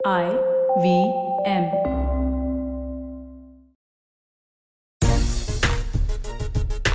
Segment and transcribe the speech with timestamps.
[0.00, 0.26] I
[0.78, 0.90] V
[1.44, 1.64] M.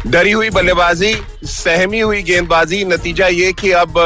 [0.07, 1.13] डरी हुई बल्लेबाजी,
[1.45, 3.99] सहमी हुई गेंदबाजी, नतीजा ये कि अब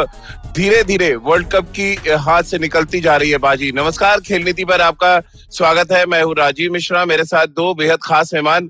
[0.55, 4.65] धीरे धीरे वर्ल्ड कप की हाथ से निकलती जा रही है बाजी। नमस्कार, खेल नीति
[4.65, 8.69] पर आपका स्वागत है। मैं हूँ राजीव मिश्रा, मेरे साथ दो बेहद खास मेहमान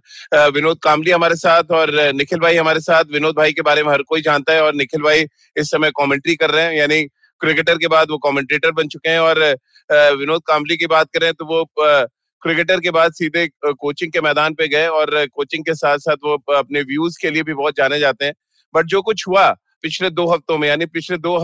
[0.54, 4.02] विनोद कामली हमारे साथ और निखिल भाई हमारे साथ। विनोद भाई के बारे में हर
[4.02, 7.08] कोई जानता है और निखिल भाई इस समय कमेंट्री कर रहे हैं, यानी
[7.42, 9.40] क्रिकेटर के बाद वो कमेंटेटर बन चुके हैं और
[10.18, 11.64] विनोद कामली की बात करें तो वो
[12.44, 16.36] क्रिकेटर के बाद सीधे कोचिंग के मैदान पे गए और कोचिंग के साथ साथ वो
[16.56, 18.34] अपने व्यूज़ के लिए भी बहुत जाने जाते हैं।
[18.74, 19.50] बट जो कुछ हुआ
[19.84, 21.38] पिछले दो हफ्तों में, यानी पिछले दो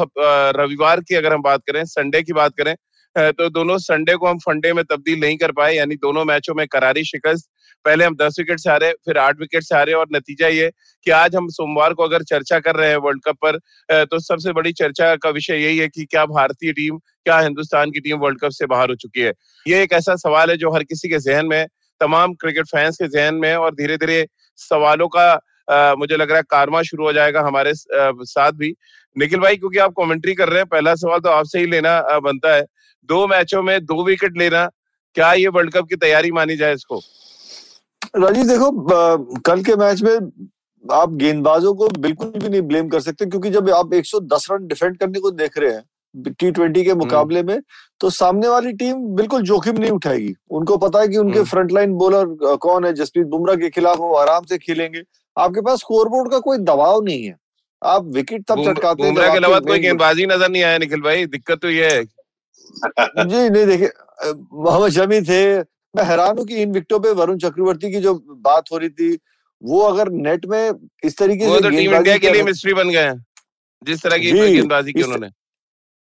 [0.57, 2.75] रविवार की अगर हम बात करें संडे की बात करें
[3.15, 6.65] तो दोनों संडे को हम फंडे में तब्दील नहीं कर पाए, यानी दोनों मैचों में
[6.67, 7.49] करारी शिकस्त
[7.85, 10.69] पहले हम दस विकेट से हारे फिर आठ विकेट से हारे और नतीजा ये
[11.05, 13.57] कि आज हम सोमवार को अगर चर्चा कर रहे हैं वर्ल्ड कप पर
[14.05, 17.99] तो सबसे बड़ी चर्चा का विषय यही है कि क्या भारतीय टीम क्या हिंदुस्तान की
[17.99, 19.33] टीम वर्ल्ड कप से बाहर हो चुकी है।
[19.65, 21.65] ये एक ऐसा सवाल है जो हर किसी के जहन में
[22.01, 24.25] तमाम क्रिकेट फैंस के जहन में और धीरे धीरे
[24.59, 25.31] सवालों का
[25.67, 28.73] अ, मुझे लग रहा है कारवा शुरू हो जाएगा हमारे साथ भी।
[29.15, 32.53] निखिल भाई क्योंकि आप कमेंट्री कर रहे हैं पहला सवाल तो आपसे ही लेना बनता
[32.55, 32.63] है।
[33.09, 34.65] दो मैचों में दो विकेट लेना
[35.15, 36.99] क्या ये वर्ल्ड कप की तैयारी मानी जाए इसको?
[38.13, 40.15] राजीव देखो कल के मैच में
[40.83, 44.97] आप गेंदबाजों को बिल्कुल भी नहीं ब्लेम कर सकते क्योंकि जब आप 110 रन डिफेंड
[44.97, 45.83] करने को देख रहे हैं
[46.31, 47.59] टी ट्वेंटी के मुकाबले में
[47.99, 51.93] तो सामने वाली टीम बिल्कुल जोखिम नहीं उठाएगी। उनको पता है कि उनके हम्म। फ्रंटलाइन
[51.97, 55.01] बॉलर कौन है जसप्रीत बुमराह के खिलाफ वो आराम से खेलेंगे।
[55.37, 57.35] आपके पास स्कोरबोर्ड का कोई दबाव नहीं है।
[57.81, 61.25] आप विकेट तब चटकाते हैं बुमराह के अलावा कोई गेंदबाजी नज़र नहीं आया निखिल भाई
[61.27, 63.89] दिक्कत तो ये है। जी नहीं देखिए
[64.25, 65.43] मोहम्मद शमी थे
[65.93, 68.13] मैं हैरान हूँ कि इन विकेटों पे वरुण चक्रवर्ती की जो
[68.43, 69.17] बात हो रही थी
[69.61, 70.71] वो अगर नेट में
[71.05, 73.25] इस तरीके से तो टीम इंडिया के लिए मिस्ट्री बन गए हैं
[73.81, 75.29] जिस तरह की गेंदबाजी की उन्होंने।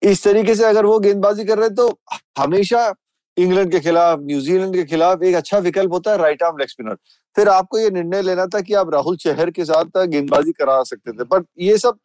[0.01, 1.99] इस तरीके से अगर वो गेंदबाजी कर रहे हैं तो
[2.37, 2.93] हमेशा
[3.37, 6.95] इंग्लैंड के खिलाफ न्यूजीलैंड के खिलाफ एक अच्छा विकल्प होता है राइट आर्म लेग स्पिनर।
[7.35, 11.11] फिर आपको ये निर्णय लेना था कि आप राहुल चहर के साथ गेंदबाजी करा सकते
[11.11, 11.97] थे बट ये सब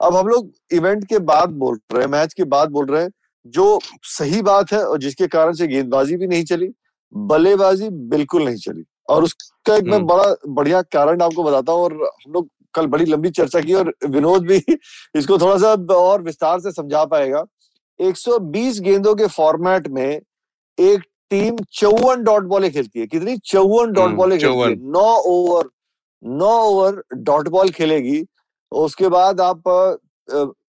[0.00, 3.10] अब हम लोग इवेंट के बाद बोल रहे हैं मैच के बाद बोल रहे हैं
[3.54, 6.68] जो सही बात है और जिसके कारण से गेंदबाजी भी नहीं चली
[7.12, 11.82] बल्लेबाजी बिल्कुल नहीं चली। और उसका एक मैं हम्म। बड़ा बढ़िया कारण आपको बताता हूँ
[11.82, 14.56] और हम लोग कल बड़ी लंबी चर्चा की और विनोद भी
[15.16, 17.44] इसको थोड़ा सा और विस्तार से समझा पाएगा।
[18.00, 20.20] 120 गेंदों के फॉर्मेट में
[20.78, 23.36] एक टीम चौवन डॉट बॉलें खेलती है। कितनी?
[23.36, 25.68] चौवन डॉट हम्म, बॉलें खेलती है। नौ ओवर
[26.22, 28.24] नौ ओवर डॉट बॉल खेलेगी।
[28.72, 29.62] उसके बाद आप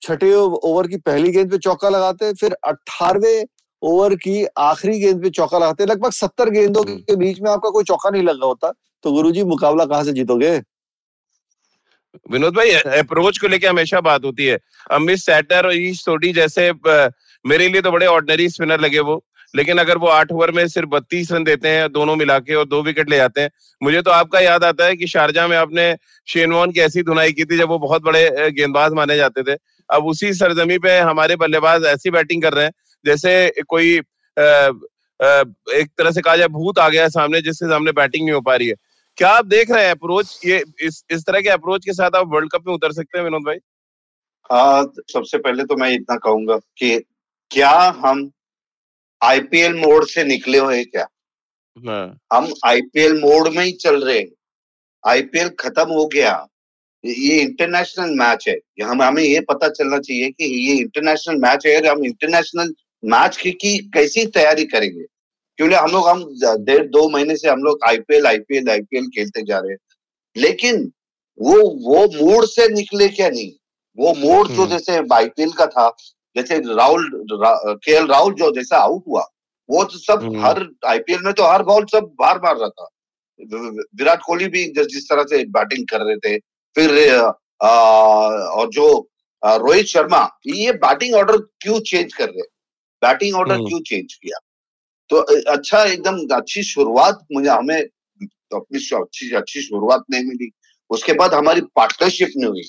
[0.01, 3.45] छठे ओवर की पहली गेंद पे चौका लगाते हैं फिर अट्ठारहवें
[3.81, 7.51] ओवर की आखिरी गेंद पे चौका लगाते हैं। लगभग सत्तर गेंदों हम्म। के बीच में
[7.51, 8.71] आपका कोई चौका नहीं लगा होता।
[9.03, 10.57] तो गुरुजी मुकाबला कहाँ से जीतोगे?
[12.31, 14.59] विनोद भाई अप्रोच को लेके हमेशा बात होती है।
[14.91, 16.71] अमित सैटर और ईश सोडी जैसे
[17.45, 19.23] मेरे लिए तो बड़े ऑर्डनरी स्पिनर लगे वो।
[19.53, 22.65] लेकिन अगर वो आठ ओवर में सिर्फ़ बत्तीस रन देते हैं दोनों मिला के और
[22.65, 23.49] दो विकेट ले जाते हैं
[23.81, 25.95] मुझे तो आपका याद आता है कि शारजा में आपने
[26.27, 29.57] शेनवॉन की ऐसी धुनाई की थी जब वो बहुत बड़े गेंदबाज माने जाते थे।
[29.89, 32.71] अब उसी सरजमी पे हमारे बल्लेबाज ऐसी बैटिंग कर रहे हैं
[33.05, 38.25] जैसे कोई एक तरह से कहा जाए भूत आ गया है सामने जिसके सामने बैटिंग
[38.25, 38.75] नहीं हो पा रही है।
[39.17, 42.27] क्या आप देख रहे हैं अप्रोच ये इस इस तरह के अप्रोच के साथ आप
[42.27, 43.57] वर्ल्ड कप में उतर सकते हैं विनोद भाई?
[44.49, 46.97] हाँ सबसे पहले तो मैं इतना कहूँगा कि
[47.51, 47.71] क्या
[48.05, 48.29] हम
[49.21, 51.07] आईपीएल मोड से निकले हुए क्या?
[51.77, 54.27] हाँ। हम आईपीएल मोड में ही चल रहे हैं।
[55.03, 56.33] आईपीएल खत्म हो गया।
[57.03, 61.75] ये इंटरनेशनल मैच है। हम हमें ये पता चलना चाहिए कि ये इंटरनेशनल मैच है
[61.77, 62.73] और हम इंटरनेशनल
[63.03, 65.03] मैच की, की कैसी तैयारी करेंगे?
[65.59, 66.23] क्योंकि हम लोग हम
[66.65, 69.77] डेढ़ दो महीने से हम लोग आईपीएल आईपीएल आईपीएल खेलते जा रहे हैं।
[70.35, 70.91] लेकिन
[71.39, 71.55] वो
[71.87, 73.51] वो मोड से निकले क्या नहीं?
[73.97, 75.89] वो मोड जो हम्म। जैसे आईपीएल का था
[76.35, 77.09] जैसे राहुल
[77.85, 79.25] के एल राहुल जो जैसा आउट हुआ
[79.69, 82.87] वो तो सब हम्म। हर आईपीएल में तो हर बॉल सब बार बार रहा था
[83.95, 86.37] विराट कोहली भी जिस तरह से बैटिंग कर रहे थे
[86.75, 86.91] फिर
[87.61, 87.67] अ,
[88.57, 88.87] और जो
[89.43, 92.43] रोहित शर्मा ये बैटिंग ऑर्डर क्यों चेंज कर रहे?
[93.01, 94.39] बैटिंग ऑर्डर हम्म। क्यों चेंज किया?
[95.09, 95.17] तो
[95.51, 97.81] अच्छा एकदम अच्छी शुरुआत मुझे हमें
[98.55, 100.51] अपनी शु- अच्छी अच्छी शुरुआत नहीं मिली।
[100.89, 102.63] उसके बाद हमारी पार्टनरशिप नहीं हुई।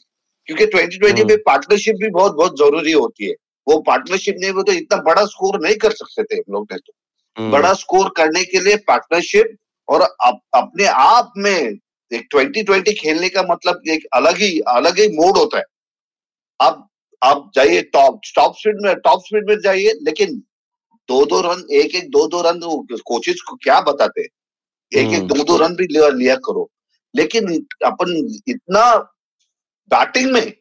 [0.44, 3.34] क्योंकि 2020 में पार्टनरशिप भी बहुत बहुत ज़रूरी होती है।
[3.69, 6.78] वो पार्टनरशिप नहीं वो तो इतना बड़ा स्कोर नहीं कर सकते थे हम लोग ने
[6.78, 6.93] तो।
[7.38, 9.56] हम्म। बड़ा स्कोर करने के लिए पार्टनरशिप
[9.88, 11.78] और अप, अपने आप में
[12.12, 15.64] एक ट्वेंटी ट्वेंटी खेलने का मतलब एक अलग ही अलग ही मोड होता है।
[16.60, 16.89] आप
[17.22, 20.43] आप जाइए टॉप टॉप स्पीड में टॉप स्पीड में जाइए लेकिन
[21.08, 22.61] दो दो रन एक एक दो दो रन
[23.05, 26.70] कोचेज को क्या बताते एक एक हम्म। दो दो रन भी लिया, लिया करो
[27.14, 28.94] लेकिन अपन इतना
[29.90, 30.52] बैटिंग में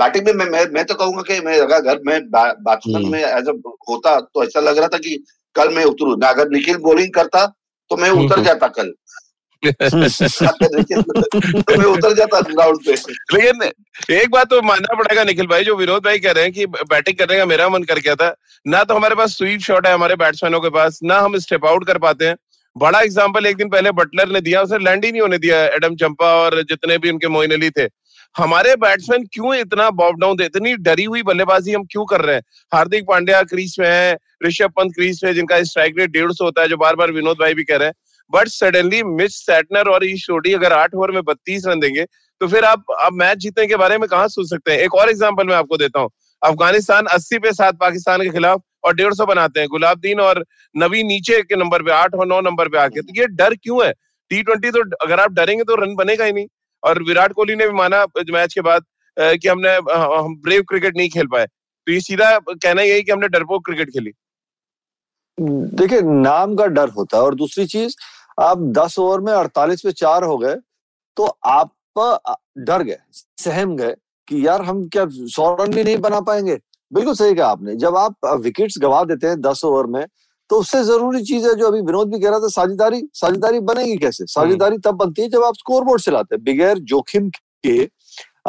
[0.00, 3.20] बैटिंग में मैं मैं, मैं तो कहूँगा कि मैं अगर घर में बैट्समैन हम्म। में
[3.20, 3.52] एज अ
[3.88, 5.24] होता तो ऐसा लग रहा था कि
[5.54, 7.46] कल मैं उतरू ना अगर निखिल बॉलिंग करता
[7.90, 8.94] तो मैं उतर हम्म। जाता कल
[11.86, 12.92] उतर जाता ग्राउंड पे
[13.32, 13.62] लेकिन
[14.14, 17.16] एक बात तो मानना पड़ेगा निखिल भाई, जो विनोद भाई कह रहे हैं कि बैटिंग
[17.18, 18.34] करने का मेरा मन कर गया था।
[18.66, 21.86] ना तो हमारे पास स्वीप शॉट है हमारे बैट्समैनों के पास, ना हम स्टेप आउट
[21.86, 22.36] कर पाते हैं।
[22.76, 25.96] बड़ा एग्ज़ाम्पल एक दिन पहले बटलर ने दिया, उसे लैंड ही नहीं होने दिया एडम
[25.96, 27.88] चंपा और जितने भी उनके मोइन अली थे।
[28.36, 32.34] हमारे बैट्समैन क्यों इतना बॉब डाउन थे इतनी डरी हुई बल्लेबाजी हम क्यों कर रहे
[32.34, 32.42] हैं?
[32.72, 34.16] हार्दिक पांड्या क्रीज में है,
[34.46, 37.36] ऋषभ पंत क्रीज में जिनका स्ट्राइक रेट डेढ़ सौ होता है, जो बार बार विनोद
[37.40, 37.94] भाई भी कह रहे हैं।
[38.30, 42.04] बट सडनली मिच सैटनर और ईश रोडी अगर आठ ओवर में बत्तीस रन देंगे
[42.40, 44.78] तो फिर आप आप मैच जीतने के बारे में कहा सोच सकते हैं?
[44.80, 46.10] एक और एग्ज़ाम्पल मैं आपको देता हूँ।
[46.42, 51.02] अफ़गानिस्तान अस्सी पे सात, पाकिस्तान के खिलाफ और डेढ़ सौ बनाते हैं। गुलाबदीन और नबी
[51.04, 53.92] नीचे के नंबर पे आठ और नौ नंबर पे आके। तो ये डर क्यों है?
[54.30, 56.46] टी ट्वेंटी तो अगर आप डरेंगे तो रन बनेगा ही नहीं।
[56.82, 58.84] और विराट कोहली ने भी माना मैच के बाद
[59.18, 63.28] कि हमने हम ब्रेव क्रिकेट नहीं खेल पाए। तो ये सीधा कहना यही कि हमने
[63.28, 64.10] डरपोक क्रिकेट खेली।
[65.38, 67.94] देखिए नाम का डर होता है और दूसरी चीज़
[68.40, 70.54] आप 10 ओवर में 48 पे चार हो गए
[71.16, 71.72] तो आप
[72.58, 72.98] डर गए
[73.38, 73.94] सहम गए
[74.28, 76.58] कि यार हम क्या सौ रन भी नहीं बना पाएँगे।
[76.92, 80.04] बिल्कुल सही कहा आपने जब आप विकेट्स गवा देते हैं 10 ओवर में
[80.50, 83.96] तो उससे ज़रूरी चीज़ है जो अभी विनोद भी कह रहा था साझेदारी साझेदारी बनेगी
[83.96, 84.24] कैसे?
[84.26, 87.28] साझेदारी तब बनती है जब आप स्कोर बोर्ड चलाते हैं बगैर जोखिम
[87.64, 87.88] के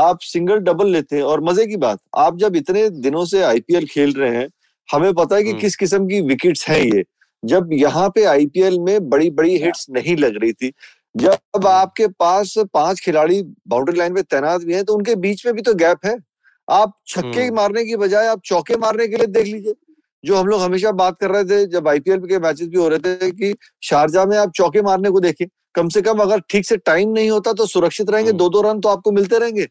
[0.02, 3.86] आप सिंगल डबल लेते हैं। और मज़े की बात आप जब इतने दिनों से आईपीएल
[3.88, 4.48] खेल रहे हैं
[4.90, 7.04] हमें पता है कि हम्म। किस किस्म की विकेट्स हैं ये
[7.44, 10.72] जब यहाँ पे आईपीएल में बड़ी बड़ी हिट्स नहीं लग रही थी
[11.16, 15.56] जब आपके पास पाँच खिलाड़ी बाउंड्री लाइन पे तैनात भी हैं तो उनके बीच में
[15.56, 16.18] भी तो गैप है
[16.68, 19.74] आप छक्के हम्म। मारने की बजाय आप चौके मारने के लिए देख लीजिए
[20.24, 23.00] जो हम लोग हमेशा बात कर रहे थे जब आईपीएल के मैचेस भी हो रहे
[23.00, 23.54] थे कि
[23.84, 27.30] शारजा में आप चौके मारने को देखिए कम से कम अगर ठीक से टाइम नहीं
[27.30, 29.68] होता तो सुरक्षित रहेंगे हम्म। दो दो रन तो आपको मिलते रहेंगे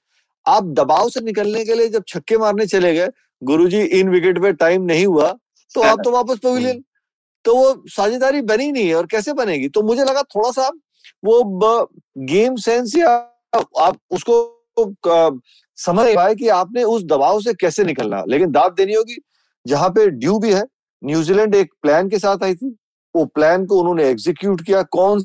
[0.47, 3.08] आप दबाव से निकलने के लिए जब छक्के मारने चले गए
[3.43, 5.33] गुरुजी इन विकेट पे टाइम नहीं हुआ
[5.75, 6.85] तो आप तो वापस पवेलियन
[7.44, 9.69] तो वो साझेदारी बनी नहीं है और कैसे बनेगी?
[9.69, 10.69] तो मुझे लगा थोड़ा सा
[11.25, 13.09] वो गेम सेंस या
[13.81, 14.67] आप उसको
[15.77, 19.19] समझ पाए कि आपने उस दबाव से कैसे निकलना। लेकिन दाद देनी होगी।
[19.67, 20.65] जहाँ पे ड्यू भी है
[21.05, 22.77] न्यूजीलैंड एक प्लान के साथ आई थी।
[23.15, 25.25] वो प्लान को उन्होंने एग्जीक्यूट किया। कौन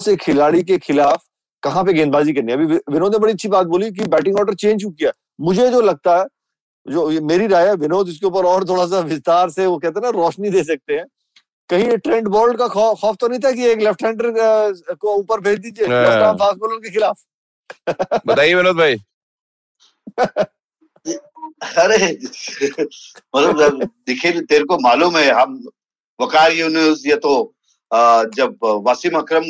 [0.00, 1.24] से खिलाड़ी के खिलाफ
[1.62, 2.58] कहाँ पे गेंदबाजी करनी है?
[2.58, 5.80] अभी विनोद ने बड़ी अच्छी बात बोली कि बैटिंग ऑर्डर चेंज क्यों किया मुझे जो
[5.80, 6.24] लगता है
[6.88, 9.98] जो ये मेरी राय है विनोद इसके ऊपर और थोड़ा सा विस्तार से वो कहते
[9.98, 11.06] हैं ना रोशनी दे सकते हैं।
[11.70, 15.14] कहीं ये ट्रेंड बोल्ट का खौ, खौफ तो नहीं था कि एक लेफ़्ट हैंडर को
[15.14, 17.24] ऊपर भेज दीजिए हाँ। फास्ट बॉलर के खिलाफ?
[18.26, 18.96] बताइए विनोद भाई।
[21.62, 22.18] अरे
[23.36, 25.68] मतलब जब दिखे तेरे को मालूम है हम
[26.20, 27.54] वकार यूनुस ये तो
[28.36, 28.56] जब
[28.86, 29.44] वासिम अकरम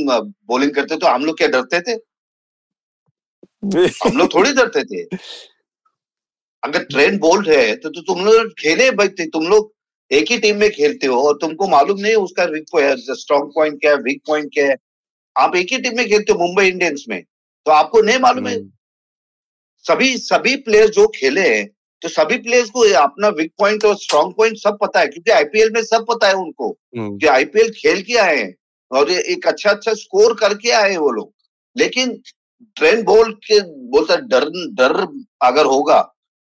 [0.47, 1.93] बॉलिंग करते तो हम लोग क्या डरते थे?
[4.05, 5.17] हम लोग थोड़ी डरते थे।
[6.67, 9.73] अगर ट्रेंड बोल्ड है तो, तो तुम लोग खेले भाई तुम लोग
[10.11, 12.67] एक ही टीम में खेलते हो और तुमको मालूम नहीं उसका वीक
[13.11, 14.77] स्ट्रॉन्ग पॉइंट क्या है वीक पॉइंट क्या है।
[15.37, 18.59] आप एक ही टीम में खेलते हो मुंबई इंडियंस में तो आपको नहीं मालूम है।
[19.85, 21.67] सभी सभी प्लेयर्स जो खेले हैं
[22.03, 25.71] तो सभी प्लेयर्स को अपना वीक पॉइंट और स्ट्रॉन्ग पॉइंट सब पता है क्योंकि आईपीएल
[25.75, 28.55] में सब पता है उनको हम्म, कि आईपीएल खेल के आए हैं
[28.91, 31.33] और एक अच्छा अच्छा स्कोर करके आए हैं वो लोग।
[31.77, 32.21] लेकिन
[32.77, 33.61] ट्रेंड बोल के
[33.91, 34.93] बोलता डर डर
[35.43, 35.99] अगर होगा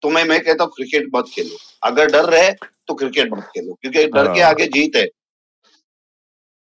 [0.02, 2.52] तो मैं मैं कहता हूँ क्रिकेट मत खेलो। अगर डर रहे
[2.88, 5.08] तो क्रिकेट मत खेलो क्योंकि डर के हाँ। आगे जीत है।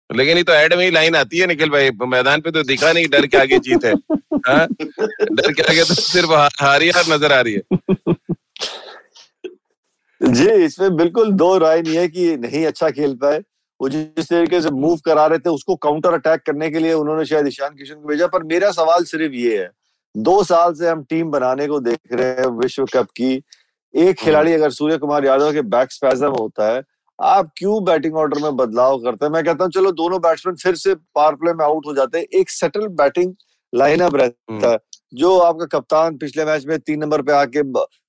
[0.10, 2.92] लेकिन ये तो एड में ही लाइन आती है निखिल भाई। मैदान पे तो दिखा
[2.94, 3.94] नहीं डर के आगे जीत है।
[4.48, 4.68] हाँ?
[5.32, 7.62] डर के आगे तो सिर्फ़ हा- हारी हार नज़र आ रही है।
[10.22, 13.40] जी इसमें बिल्कुल दो राय नहीं है कि नहीं अच्छा खेल पाए।
[13.82, 17.26] वो जिस तरीके से मूव करा रहे थे उसको काउंटर अटैक करने के लिए उन्होंने
[17.26, 19.72] शायद ईशान किशन को भेजा। पर मेरा सवाल सिर्फ़ ये है
[20.16, 23.34] दो साल से हम टीम बनाने को देख रहे हैं विश्व कप की।
[23.94, 26.84] एक खिलाड़ी अगर सूर्य कुमार यादव के बैक स्पैजम होता है
[27.20, 29.32] आप क्यों बैटिंग ऑर्डर में बदलाव करते हैं?
[29.32, 32.26] मैं कहता हूँ चलो दोनों बैट्समैन फिर से पावर प्ले में आउट हो जाते हैं।
[32.34, 33.34] एक सेटल बैटिंग
[33.74, 34.78] लाइनअप रहता है
[35.14, 37.64] जो आपका कप्तान पिछले मैच में तीन नंबर पे आके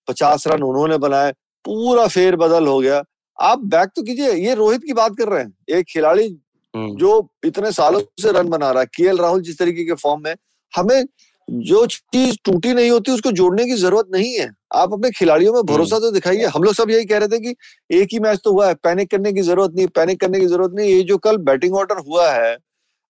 [0.08, 1.32] पचास रन उन्होंने बनाए
[1.64, 3.02] पूरा फेर बदल हो गया।
[3.38, 6.26] आप बैक तो कीजिए ये रोहित की बात कर रहे हैं। एक खिलाड़ी
[6.74, 10.22] हम्म, जो इतने सालों से रन बना रहा है के राहुल जिस तरीके के फॉर्म
[10.24, 10.34] में
[10.72, 11.04] हमें
[11.48, 15.62] जो चीज़ टूटी नहीं होती, उसको जोड़ने की ज़रूरत नहीं है। आप अपने खिलाड़ियों में
[15.66, 17.54] भरोसा तो दिखाइए। हम लोग सब यही कह रहे थे कि
[17.90, 20.72] एक ही मैच तो हुआ है, पैनिक करने की ज़रूरत नहीं, पैनिक करने की ज़रूरत
[20.76, 22.56] नहीं। ये जो कल बैटिंग ऑर्डर हुआ है,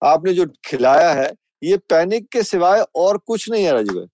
[0.03, 4.07] आपने जो खिलाया है, ये पैनिक के सिवाय और कुछ नहीं है राजीव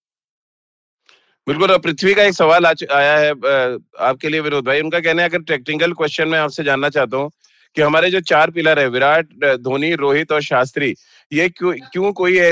[1.47, 5.41] बिल्कुल पृथ्वी का एक सवाल आया है आपके लिए विनोद भाई। उनका कहना है, अगर
[5.45, 7.31] टेक्निकल क्वेश्चन में आपसे जानना चाहता हूँ
[7.75, 9.27] कि हमारे जो चार पिलर है, विराट,
[9.59, 10.93] धोनी, रोहित और शास्त्री
[11.33, 12.51] ये क्यों क्यों कोई अ,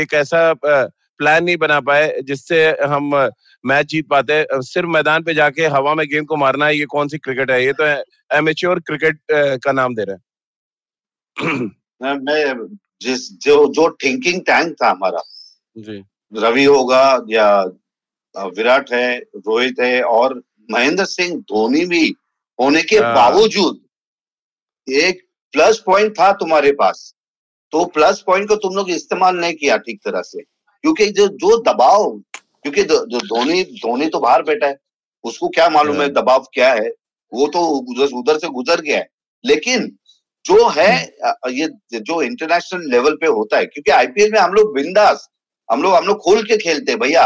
[0.00, 3.10] एक ऐसा प्लान नहीं बना पाए जिससे हम
[3.64, 4.44] मैच जीत पाते?
[4.54, 7.64] सिर्फ़ मैदान पे जाके हवा में गेंद को मारना है ये कौन सी क्रिकेट है?
[7.64, 7.84] ये तो
[8.36, 9.18] एमेच्योर क्रिकेट
[9.64, 10.22] का नाम दे रहे हैं।
[12.02, 12.66] मैं मैं
[13.02, 15.22] जिस जो जो थिंकिंग टैंक था हमारा।
[15.76, 16.02] जी।
[16.32, 17.50] रवि होगा या
[18.56, 20.40] विराट है रोहित है और
[20.70, 22.04] महेंद्र सिंह धोनी भी
[22.58, 23.80] होने के हाँ। बावजूद
[24.88, 25.22] एक
[25.54, 27.12] प्लस पॉइंट था तुम्हारे पास।
[27.72, 31.56] तो प्लस पॉइंट को तुम लोग इस्तेमाल नहीं किया ठीक तरह से। क्योंकि जो जो
[31.62, 34.78] दबाव क्योंकि जो धोनी धोनी तो बाहर बैठा है
[35.24, 36.88] उसको क्या मालूम है हाँ। दबाव क्या है
[37.32, 37.60] वो तो
[38.20, 39.08] उधर से गुजर गया है।
[39.44, 39.90] लेकिन
[40.44, 40.92] जो है
[41.50, 45.28] ये जो इंटरनेशनल लेवल पे होता है क्योंकि आईपीएल में हम लोग बिंदास
[45.68, 47.24] हम लोग हम लोग खोल के खेलते हैं भैया।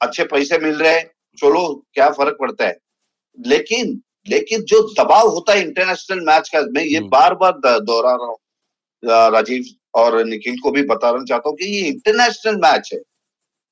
[0.00, 1.04] अच्छे पैसे मिल रहे हैं
[1.38, 1.62] चलो
[1.94, 2.76] क्या फ़र्क पड़ता है?
[3.38, 8.10] लेकिन लेकिन जो दबाव होता है इंटरनेशनल मैच का मैं ये हम्म। बार बार दोहरा
[8.10, 8.36] रहा हूँ।
[9.02, 9.64] राजीव
[9.94, 13.00] और निखिल को भी बताना चाहता हूँ कि ये इंटरनेशनल मैच है।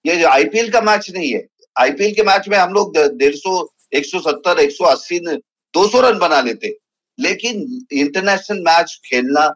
[0.04, 4.06] ये आईपीएल का मैच नहीं है। आईपीएल के मैच में हम लोग डेढ़ सौ एक
[4.06, 6.76] सौ सत्तर एक सौ अस्सी दो सौ रन बना लेते।
[7.18, 9.48] लेकिन इंटरनेशनल मैच खेलना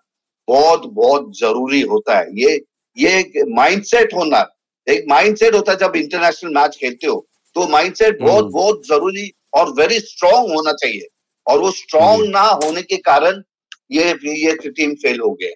[0.48, 2.60] बहुत बहुत ज़रूरी होता है। ये
[2.98, 4.46] ये एक माइंडसेट होना
[4.86, 9.30] एक माइंडसेट होता है जब इंटरनेशनल मैच खेलते हो। तो माइंडसेट बहुत हम्म। बहुत ज़रूरी
[9.54, 11.06] और वेरी स्ट्रांग होना चाहिए।
[11.46, 13.42] और वो स्ट्रांग ना होने के कारण
[13.92, 15.54] ये ये टीम फेल हो गए।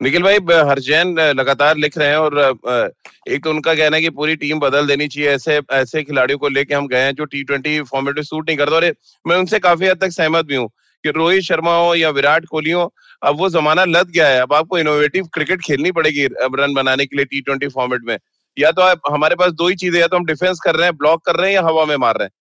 [0.00, 0.36] निखिल भाई
[0.68, 2.92] हरजैन लगातार लिख रहे हैं और
[3.28, 6.48] एक तो उनका कहना है कि पूरी टीम बदल देनी चाहिए ऐसे ऐसे खिलाड़ियों को
[6.48, 8.94] लेके हम गए हैं जो टी ट्वेंटी फॉर्मेट में सूट नहीं करते और
[9.26, 10.68] मैं उनसे काफ़ी हद तक सहमत भी हूँ
[11.04, 12.92] कि रोहित शर्मा हो या विराट कोहली हो,
[13.22, 17.06] अब वो जमाना लद गया है, अब आपको इनोवेटिव क्रिकेट खेलनी पड़ेगी अब रन बनाने
[17.06, 18.16] के लिए टी ट्वेंटी फॉर्मेट में।
[18.56, 20.96] या तो आप, हमारे पास दो ही चीज़ें या तो हम डिफेंस कर रहे हैं
[20.96, 22.32] ब्लॉक कर रहे हैं या हवा में मार रहे हैं।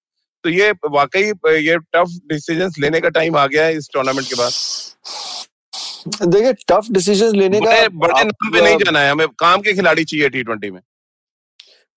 [0.43, 1.23] तो ये वाकई
[1.61, 4.51] ये टफ डिसीज़न लेने का टाइम आ गया है इस टूर्नामेंट के बाद।
[6.27, 9.73] देखिए टफ डिसीज़न लेने का बड़े बड़े नाम पे नहीं जाना है हमें काम के
[9.73, 10.81] खिलाड़ी चाहिए टी ट्वेंटी में।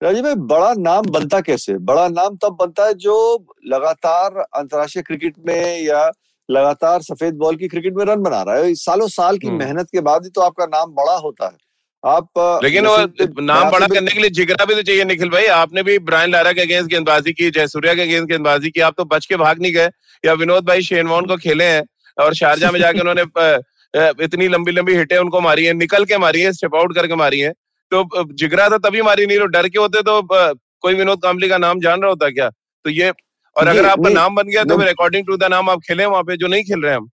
[0.03, 1.73] राजीव भाई बड़ा नाम बनता कैसे?
[1.73, 6.11] बड़ा नाम तब बनता है जो लगातार अंतर्राष्ट्रीय क्रिकेट में या
[6.51, 9.87] लगातार सफ़ेद बॉल की क्रिकेट में रन बना रहा है। सालों साल की हम्म। मेहनत
[9.91, 11.57] के बाद ही तो आपका नाम बड़ा होता है।
[12.05, 12.97] आप लेकिन वो
[13.41, 16.51] नाम बड़ा करने के लिए जिगरा भी तो चाहिए निखिल भाई। आपने भी ब्रायन लारा
[16.51, 19.73] के अगेंस्ट गेंदबाजी की जयसूर्या के अगेंस्ट गेंदबाजी की आप तो बच के भाग नहीं
[19.73, 19.89] गए।
[20.25, 21.83] या विनोद भाई शेनवॉन को खेले हैं
[22.17, 23.23] और शारजा में जाके उन्होंने
[23.93, 27.39] इतनी लंबी लंबी हिटें उनको मारी है निकल के मारी है स्टेप आउट करके मारी
[27.39, 27.51] है।
[27.91, 31.57] तो जिगरा तो तभी मारी नहीं तो डर के होते तो कोई विनोद कामली का
[31.57, 32.49] नाम जान रहा होता क्या?
[32.49, 33.09] तो ये
[33.55, 36.23] और अगर आपका नाम बन गया तो फिर अकॉर्डिंग टू द नाम आप खेले वहाँ
[36.23, 37.09] पे जो नहीं खेल रहे हम।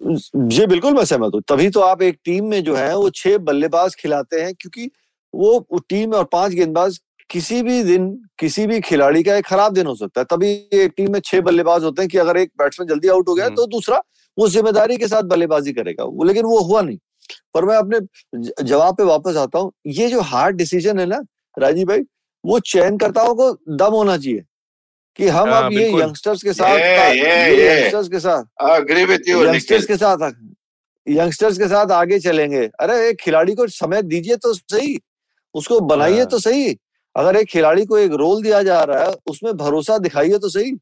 [0.00, 3.38] जी बिल्कुल मैं सहमत हूँ। तभी तो आप एक टीम में जो है वो छह
[3.40, 4.90] बल्लेबाज खिलाते हैं क्योंकि
[5.34, 7.00] वो वो टीम और पाँच गेंदबाज
[7.30, 10.92] किसी भी दिन किसी भी खिलाड़ी का एक खराब दिन हो सकता है। तभी एक
[10.96, 13.56] टीम में छह बल्लेबाज होते हैं कि अगर एक बैट्समैन जल्दी आउट हो गया हम्म।
[13.56, 14.02] तो दूसरा
[14.38, 16.98] वो ज़िम्मेदारी के साथ बल्लेबाजी करेगा। वो लेकिन वो हुआ नहीं।
[17.54, 17.98] पर मैं अपने
[18.64, 21.20] जवाब पे वापस आता हूँ। ये जो हार्ड डिसीज़न है ना
[21.58, 22.00] राजीव भाई
[22.44, 24.44] वो चयनकर्ताओं को दम होना चाहिए
[25.16, 28.42] कि हम हाँ, अब ये यंगस्टर्स के साथ ये- ये- ये ये। यंगस्टर्स के साथ
[29.36, 30.32] यंगस्टर्स के साथ
[31.08, 35.00] यंगस्टर्स के साथ आगे चलेंगे। अरे एक खिलाड़ी को समय दीजिए तो सही।
[35.54, 36.78] उसको बनाइए हाँ। तो सही।
[37.16, 40.72] अगर एक खिलाड़ी को एक रोल दिया जा रहा है उसमें भरोसा दिखाइए तो सही।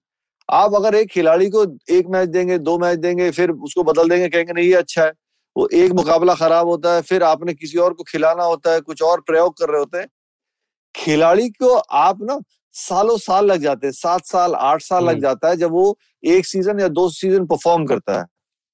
[0.49, 4.28] आप अगर एक खिलाड़ी को एक मैच देंगे दो मैच देंगे फिर उसको बदल देंगे
[4.28, 5.12] कहेंगे नहीं ये अच्छा है।
[5.56, 9.02] वो एक मुकाबला खराब होता है फिर आपने किसी और को खिलाना होता है कुछ
[9.02, 10.06] और प्रयोग कर रहे होते हैं।
[10.94, 12.38] खिलाड़ी को आप ना
[12.75, 15.99] सालों साल लग जाते हैं सात साल आठ साल लग हम्म। जाता है जब वो
[16.25, 18.25] एक सीज़न या दो सीज़न परफॉर्म करता है।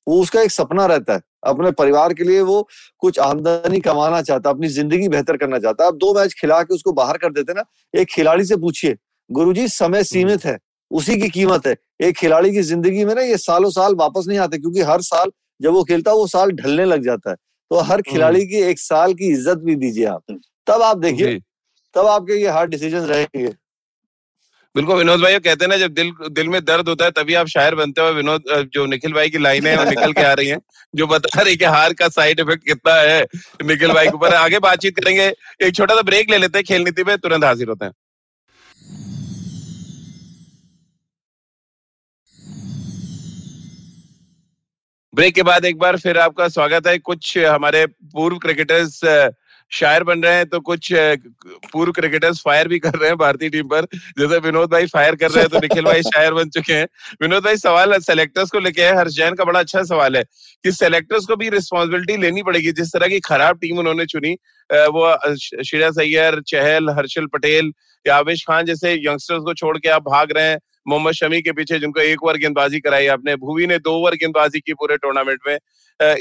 [0.06, 2.60] वो उसका एक सपना रहता है। अपने परिवार के लिए वो
[3.00, 6.62] कुछ आमदनी कमाना चाहता है अपनी ज़िंदगी बेहतर करना चाहता है। आप दो मैच खिला
[6.62, 8.96] के उसको बाहर कर देते ना एक खिलाड़ी से पूछिए
[9.30, 10.58] गुरुजी समय सीमित है
[10.90, 14.38] उसी की कीमत है। एक खिलाड़ी की ज़िंदगी में ना ये सालों साल वापस नहीं
[14.38, 15.30] आते क्योंकि हर साल
[15.60, 17.36] जब वो खेलता है वो साल ढलने लग जाता है।
[17.70, 21.38] तो हर खिलाड़ी की एक साल की इज़्ज़त भी दीजिए आप। तब आप देखिए
[21.94, 23.54] तब आपके ये हार्ड डिसीज़न रहेंगे।
[24.74, 27.46] बिल्कुल, विनोद भाई कहते हैं ना, जब दिल दिल में दर्द होता है, तभी आप
[27.48, 30.58] शायर बनते हो विनोद जो निखिल भाई की लाइनें वो निकल के आ रही हैं,
[30.94, 33.22] जो बता रही कि हार का साइड इफ़ेक्ट कितना है,
[33.64, 36.84] निखिल भाई के ऊपर। आगे बातचीत करेंगे, एक छोटा सा ब्रेक ले लेते हैं खेल
[36.84, 37.92] नीति पे, तुरंत हाजिर होते हैं।
[45.14, 49.00] ब्रेक के बाद एक बार फिर आपका स्वागत है, कुछ हमारे पूर्व क्रिकेटर्स
[49.74, 50.92] शायर बन रहे हैं तो कुछ
[51.72, 53.86] पूर्व क्रिकेटर्स फायर भी कर रहे हैं भारतीय टीम पर।
[54.18, 56.86] जैसे विनोद भाई फायर कर रहे हैं तो निखिल भाई शायर बन चुके हैं।
[57.22, 60.24] विनोद भाई सवाल सेलेक्टर्स को लेके है हर्ष जैन का बड़ा अच्छा सवाल है
[60.64, 64.32] कि सेलेक्टर्स को भी रिस्पॉन्सिबिलिटी लेनी पड़ेगी। जिस तरह की खराब टीम उन्होंने चुनी
[64.70, 67.72] वो अ, सैयर चहल हर्षल पटेल
[68.06, 71.52] या आवेश खान जैसे यंगस्टर्स को छोड़ के आप भाग रहे हैं। मोहम्मद शमी के
[71.52, 75.38] पीछे जिनको एक ओवर गेंदबाजी कराई आपने। भुवी ने दो ओवर गेंदबाजी की पूरे टूर्नामेंट
[75.48, 75.54] में।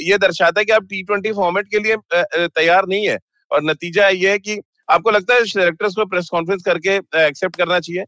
[0.01, 3.17] ये दर्शाता है कि आप टी ट्वेंटी फॉर्मेट के लिए तैयार नहीं है।
[3.53, 6.95] और नतीजा ये है कि आपको लगता है सेलेक्टर्स को प्रेस कॉन्फ्रेंस करके
[7.27, 8.03] एक्सेप्ट करना चाहिए?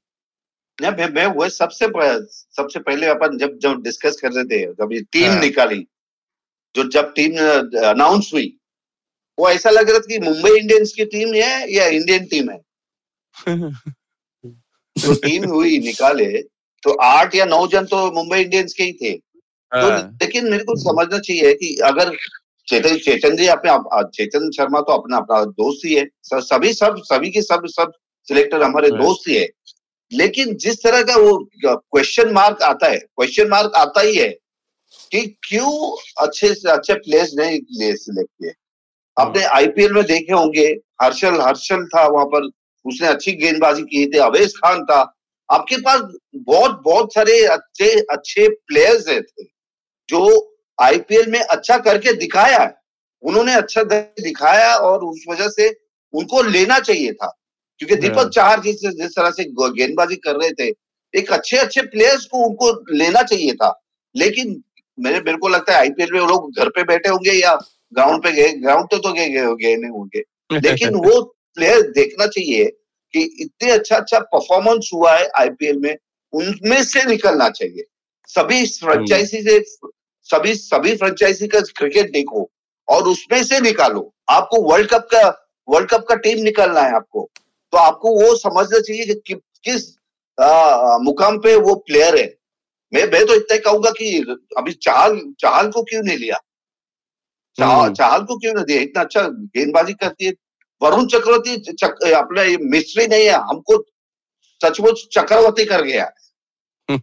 [0.81, 1.87] नहीं, मैं मैं वो सबसे
[2.29, 5.87] सबसे पहले अपन जब जब डिस्कस कर रहे थे जब ये टीम हाँ। निकाली
[6.75, 7.37] जो जब टीम
[7.85, 8.57] अनाउंस हुई
[9.39, 12.61] वो ऐसा लग रहा था कि मुंबई इंडियंस की टीम है या इंडियन टीम है?
[14.97, 16.41] जो टीम हुई निकाले
[16.83, 20.63] तो आठ या नौ जन तो मुंबई इंडियंस के ही थे। तो हाँ, लेकिन मेरे
[20.63, 22.17] को समझना चाहिए कि अगर
[22.67, 26.95] चेतन चेतन जी अपने आप- चेतन शर्मा तो अपना अपना दोस्त ही है। सभी सब
[26.97, 27.91] सभी के सब सब
[28.23, 29.49] सिलेक्टर हमारे। दोस्त ही है।
[30.13, 34.29] लेकिन जिस तरह का वो क्वेश्चन मार्क आता है क्वेश्चन मार्क आता ही है
[35.11, 38.51] कि क्यों अच्छे से अच्छे प्लेयर्स नहीं लिए सिलेक्ट किए।
[39.19, 42.49] आपने आईपीएल में देखे होंगे हर्षल हर्षल था वहाँ पर
[42.85, 45.15] उसने अच्छी गेंदबाजी की थी अवेश खान था।
[45.51, 46.01] आपके पास
[46.35, 49.43] बहुत बहुत सारे अच्छे अच्छे प्लेयर्स थे
[50.09, 52.73] जो आईपीएल में अच्छा करके दिखाया है।
[53.23, 55.69] उन्होंने अच्छा दिखाया और उस वजह से
[56.13, 57.27] उनको लेना चाहिए था।
[57.79, 60.73] क्योंकि हाँ। दीपक चाहर जिस जिस तरह से गेंदबाजी कर रहे थे
[61.13, 63.81] एक अच्छे अच्छे प्लेयर्स को उनको लेना चाहिए था।
[64.15, 64.61] लेकिन
[64.99, 67.55] मेरे मेरे को लगता है आईपीएल में वो लोग घर पे बैठे होंगे या
[67.93, 71.21] ग्राउंड पे गए ग्राउंड तो तो गए गए गए नहीं होंगे। लेकिन वो
[71.55, 72.65] प्लेयर देखना चाहिए
[73.13, 75.95] कि इतने अच्छा अच्छा परफॉर्मेंस हुआ है आईपीएल में
[76.33, 77.83] उनमें से निकलना चाहिए।
[78.29, 79.59] सभी फ्रेंचाइजी से
[80.25, 82.51] सभी सभी फ्रेंचाइजी का क्रिकेट देखो
[82.87, 87.29] और उसमें से निकालो। आपको वर्ल्ड कप का वर्ल्ड कप का टीम निकालना है आपको।
[87.71, 89.97] तो आपको वो समझना चाहिए कि, कि किस
[90.41, 92.37] आ, मुकाम पे वो प्लेयर है।
[92.93, 96.39] मैं मैं तो इतना ही कहूँगा कि अभी चाहल चाहल को क्यों नहीं लिया?
[97.57, 98.81] चाह, हम्म। चाहल को क्यों नहीं दिया?
[98.81, 100.33] इतना अच्छा गेंदबाजी करती है।
[100.81, 103.85] वरुण चक्रवर्ती चक, अपना ये मिस्ट्री नहीं है हमको
[104.63, 106.11] सचमुच चक्रवर्ती कर गया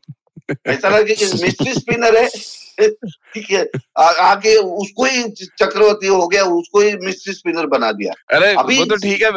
[0.66, 6.80] ऐसा लगे कि मिस्ट्री स्पिनर है। ठीक है आके उसको ही चक्रवर्ती हो गया उसको
[6.80, 9.30] ही मिस्ट्री स्पिनर बना दिया। अरे अभी- वो तो ठीक है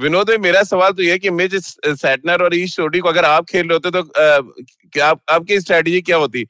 [0.00, 3.68] विनोद मेरा सवाल तो ये कि मिज सैटनर और ईश सोडी को अगर आप खेल
[3.68, 4.12] रहे होते तो
[4.92, 6.44] क्या आप, आपकी स्ट्रेटजी क्या होती?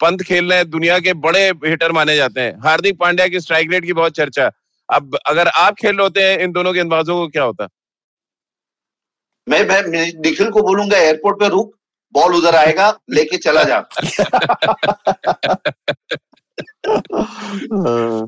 [0.00, 3.68] पंत खेल रहे हैं दुनिया के बड़े हिटर माने जाते हैं। हार्दिक पांड्या की स्ट्राइक
[3.72, 4.50] रेट की बहुत चर्चा।
[4.92, 7.68] अब अगर आप खेल रहे होते हैं इन दोनों गेंदबाजों को क्या होता?
[9.48, 11.78] मैं मैं मैं निखिल को बोलूँगा एयरपोर्ट पे रुक।
[12.14, 13.78] बॉल उधर आएगा लेके चला जा।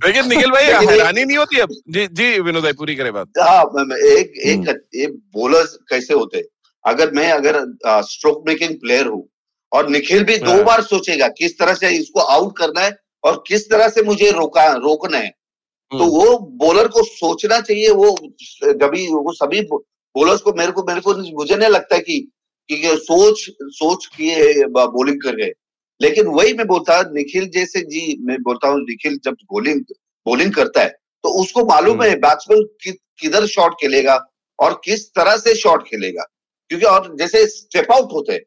[0.06, 1.68] लेकिन निखिल भाई हैरानी नहीं होती अब?
[1.88, 3.62] जी जी विनोद भाई पूरी करें बात। हाँ
[4.08, 6.42] एक एक एक बॉलर कैसे होते?
[6.84, 9.28] अगर मैं अगर स्ट्रोक मेकिंग प्लेयर हूँ
[9.72, 13.42] और निखिल भी दो हाँ। बार सोचेगा किस तरह से इसको आउट करना है और
[13.46, 15.28] किस तरह से मुझे रोका रोकना है
[15.92, 18.16] तो हम्म। वो बॉलर को सोचना चाहिए वो
[18.62, 22.18] जब वो सभी बॉलर्स को मेरे को मेरे को मुझे नहीं लगता कि
[22.68, 25.52] कि ये सोच सोच किए बॉलिंग कर गए
[26.02, 29.80] लेकिन वही मैं बोलता निखिल जैसे जी मैं बोलता हूँ निखिल जब बॉलिंग
[30.26, 30.88] बॉलिंग करता है
[31.22, 34.26] तो उसको मालूम है बैट्समैन कि, किधर शॉट खेलेगा
[34.58, 36.22] और किस तरह से शॉट खेलेगा।
[36.68, 38.40] क्योंकि और जैसे स्टेप आउट होते हैं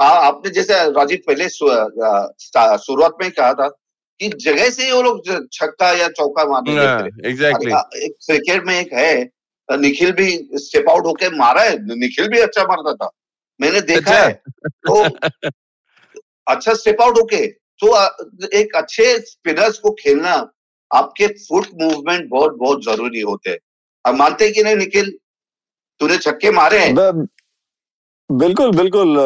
[0.00, 3.68] आ- आपने जैसे राजीव पहले शुरुआत में कहा था
[4.20, 6.78] कि जगह से ही वो लोग छक्का या चौका मारते हैं
[7.28, 7.72] एग्जैक्टली
[8.04, 9.30] एक क्रिकेट में एक है
[9.70, 13.10] निखिल भी स्टेप आउट होके मारा है निखिल भी अच्छा मारता था।
[13.62, 14.42] मैंने देखा अच्छा। है।
[14.86, 15.02] तो
[16.46, 17.46] अच्छा स्टेप आउट होके
[17.80, 17.94] तो
[18.58, 20.34] एक अच्छे स्पिनर्स को खेलना
[20.90, 23.58] आपके फुट मूवमेंट बहुत बहुत ज़रूरी होते हैं।
[24.04, 25.10] अब मानते कि नहीं निखिल?
[26.00, 26.94] तूने छक्के मारे हैं?
[28.30, 29.18] बिल्कुल बिल्कुल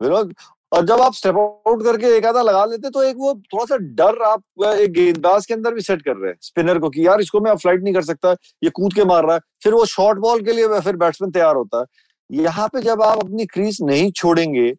[0.00, 0.34] विनोद।
[0.72, 3.76] और जब आप स्टेप आउट करके एक आधा लगा लेते तो एक वो थोड़ा सा
[3.76, 7.20] डर आप एक गेंदबाज के अंदर भी सेट कर रहे हैं स्पिनर को कि यार
[7.20, 8.34] इसको मैं फ़्लाइट नहीं कर सकता
[8.64, 11.54] ये कूद के मार रहा है। फिर वो शॉर्ट बॉल के लिए फिर बैट्समैन तैयार
[11.54, 11.84] होता है।
[12.30, 14.72] यहाँ पे जब आप अपनी क्रीज नहीं छोड़ेंगे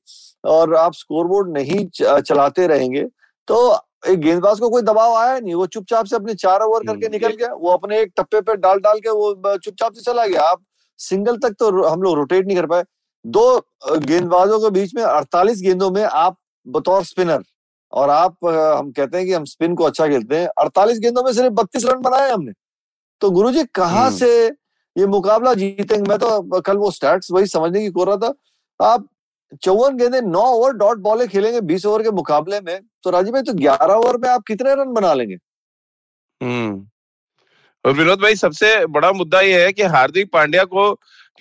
[0.43, 1.85] और आप स्कोरबोर्ड नहीं
[2.21, 3.03] चलाते रहेंगे
[3.47, 3.57] तो
[4.09, 7.11] एक गेंदबाज को कोई दबाव आया नहीं। वो चुपचाप से अपने चार ओवर करके हम्म,
[7.11, 10.41] निकल गया वो अपने एक टप्पे पे डाल डाल के वो चुपचाप से चला गया।
[10.41, 10.63] आप
[10.99, 12.83] सिंगल तक तो हम लोग रोटेट नहीं कर पाए।
[13.25, 13.59] दो
[13.97, 17.43] गेंदबाजों के बीच में 48 गेंदों में आप बतौर स्पिनर
[17.93, 21.31] और आप हम कहते हैं कि हम स्पिन को अच्छा खेलते हैं। 48 गेंदों में
[21.33, 22.51] सिर्फ़ 32 रन बनाए हमने।
[23.21, 24.49] तो गुरुजी कहाँ हम्म। से
[24.95, 28.34] ये मुकाबला जीतेंगे। मैं तो कल वो स्टैट्स वही समझने की कोर रहा था।
[28.86, 29.08] आप
[29.63, 33.41] चौवन गेंदे, नौ ओवर डॉट बॉले खेलेंगे बीस ओवर के मुकाबले में। तो राजीव भाई
[33.41, 35.36] तो ग्यारह ओवर में आप कितने रन बना लेंगे?
[36.41, 36.88] हम्म।
[37.86, 40.91] और विनोद भाई, सबसे बड़ा मुद्दा ये है कि हार्दिक पांड्या को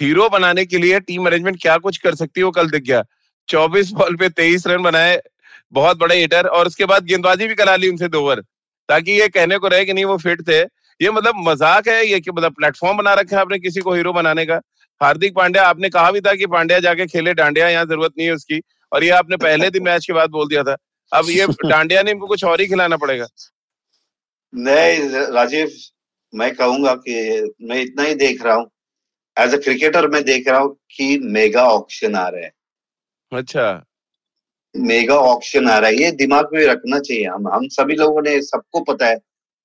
[0.00, 3.04] हीरो बनाने के लिए टीम मैनेजमेंट क्या कुछ कर सकती है वो कल दिख गया।
[3.48, 5.20] चौबीस बॉल पे तेईस रन बनाए,
[5.72, 8.40] बहुत बड़े हिटर और उसके बाद गेंदबाजी भी करा ली उनसे दो ओवर
[8.88, 10.62] ताकि ये कहने को रहे कि नहीं, वो फिट थे।
[11.00, 14.12] ये मतलब मज़ाक है ये कि मतलब प्लेटफॉर्म बना रखा है आपने किसी को हीरो
[14.12, 14.60] बनाने का।
[15.00, 18.34] हार्दिक पांड्या आपने कहा भी था कि पांड्या जाके खेले डांडिया यहाँ ज़रूरत नहीं है
[18.34, 18.60] उसकी
[18.92, 20.76] और ये आपने पहले दिन मैच के बाद बोल दिया था।
[21.12, 23.26] अब ये डांडिया ने इनको कुछ और ही खिलाना पड़ेगा।
[24.52, 25.70] नहीं राजीव
[26.32, 28.70] मैं कहूँगा कि मैं इतना ही देख रहा हूँ।
[29.36, 32.52] एज अ क्रिकेटर मैं देख रहा हूँ कि मेगा ऑक्शन आ रहे हैं।
[33.32, 33.86] अच्छा।
[34.74, 38.40] मेगा ऑक्शन आ रहा है। ये दिमाग में रखना चाहिए। हम हम सभी लोगों ने
[38.42, 39.18] सबको पता है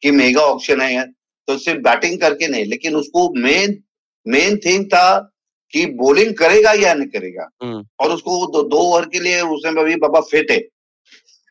[0.03, 1.05] कि मेगा ऑक्शन है
[1.47, 3.83] तो सिर्फ़ बैटिंग करके नहीं लेकिन उसको मेन
[4.27, 5.31] मेन थिंग था
[5.71, 9.81] कि बॉलिंग करेगा या नहीं करेगा। हम्म। और उसको दो, दो ओवर के लिए उसने
[9.81, 10.59] अभी बाबा फिट है।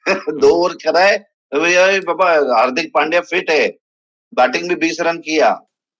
[0.41, 3.69] दो ओवर करा है बाबा हार्दिक पांड्या फिट है।
[4.35, 5.51] बैटिंग भी बीस रन किया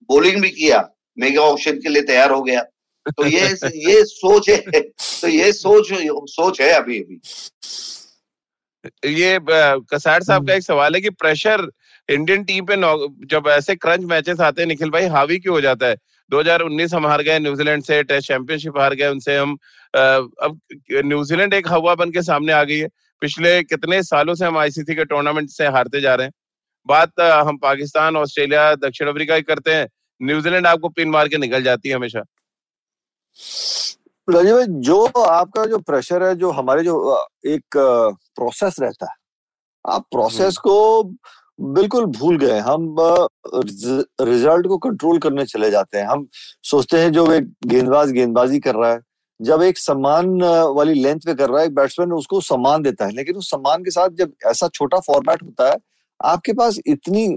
[0.09, 2.61] बॉलिंग भी किया मेगा ऑप्शन के लिए तैयार हो गया।
[3.07, 3.47] तो ये
[3.89, 5.87] ये सोच है तो ये सोच
[6.31, 7.21] सोच है अभी अभी।
[9.05, 9.39] ये
[9.93, 11.71] कसार साहब का एक सवाल है कि प्रेशर
[12.09, 12.75] इंडियन टीम पे
[13.27, 15.95] जब ऐसे क्रंच मैचेस आते हैं निखिल भाई हावी क्यों हो जाता है?
[16.31, 19.57] 2019 हम हार गए न्यूजीलैंड से टेस्ट चैंपियनशिप हार गए उनसे हम
[19.93, 20.59] अब
[21.05, 22.87] न्यूजीलैंड एक हवा बन के सामने आ गई है।
[23.21, 26.33] पिछले कितने सालों से हम आईसीसी के टूर्नामेंट से हारते जा रहे हैं।
[26.87, 29.87] बात हम पाकिस्तान ऑस्ट्रेलिया दक्षिण अफ्रीका की करते हैं
[30.21, 32.19] न्यूजीलैंड आपको पिन मार के निकल जाती है हमेशा।
[34.27, 36.93] राजीव भाई जो आपका जो प्रेशर है जो हमारे जो
[37.47, 39.15] एक प्रोसेस रहता है
[39.85, 41.03] आप प्रोसेस को
[41.59, 42.95] बिल्कुल भूल गए। हम
[44.21, 46.27] रिज़ल्ट को कंट्रोल करने चले जाते हैं। हम
[46.63, 48.99] सोचते हैं जो एक गेंदबाज गेंदबाजी कर रहा है।
[49.39, 50.27] जब एक सम्मान
[50.75, 53.83] वाली लेंथ पे कर रहा है एक बैट्समैन उसको सम्मान देता है। लेकिन उस सम्मान
[53.83, 55.77] के साथ जब ऐसा छोटा फॉर्मेट होता है
[56.19, 57.27] आपके पास इतनी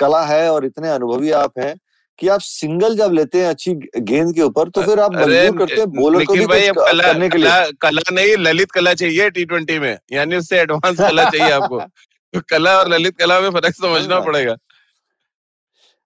[0.00, 1.74] कला है और इतने अनुभवी आप हैं
[2.18, 5.80] कि आप सिंगल जब लेते हैं अच्छी गेंद के ऊपर तो फिर आप मजबूर करते
[5.80, 9.30] हैं बॉलर को भी भाई कला करने के लिए। कला कला नहीं ललित कला चाहिए
[9.30, 11.80] टी ट्वेंटी में। यानी उससे एडवांस कला चाहिए आपको।
[12.36, 14.56] तो कला और ललित कला में फ़र्क समझना हाँ। पड़ेगा।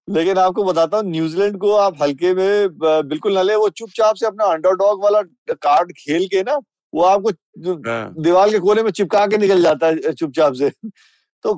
[0.08, 4.26] लेकिन आपको बताता हूँ न्यूजीलैंड को आप हल्के में बिल्कुल न ले वो चुपचाप से
[4.26, 6.58] अपना अंडरडॉग वाला कार्ड खेल के ना
[6.92, 7.30] वो आपको
[7.90, 10.70] हाँ। दीवार के कोने में चिपका के निकल जाता है चुपचाप से।
[11.44, 11.52] तो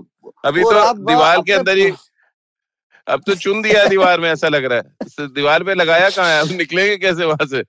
[0.44, 1.90] अभी तो दीवार के अंदर ही
[3.08, 6.40] अब तो चुन दिया दीवार में ऐसा लग रहा है। दीवार पे लगाया कहाँ है?
[6.40, 7.60] अब निकलेंगे कैसे वहाँ से?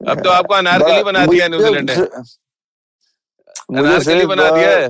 [0.00, 1.96] अब तो आपको अनारकली बना दिया न्यूजीलैंड ने।
[3.78, 4.88] अनारकली बना दिया है।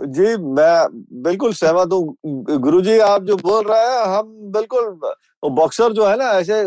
[0.00, 0.86] जी मैं
[1.22, 6.30] बिल्कुल सहमत हूँ। गुरुजी आप जो बोल रहे हैं हम बिल्कुल बॉक्सर जो है ना
[6.30, 6.62] ऐसे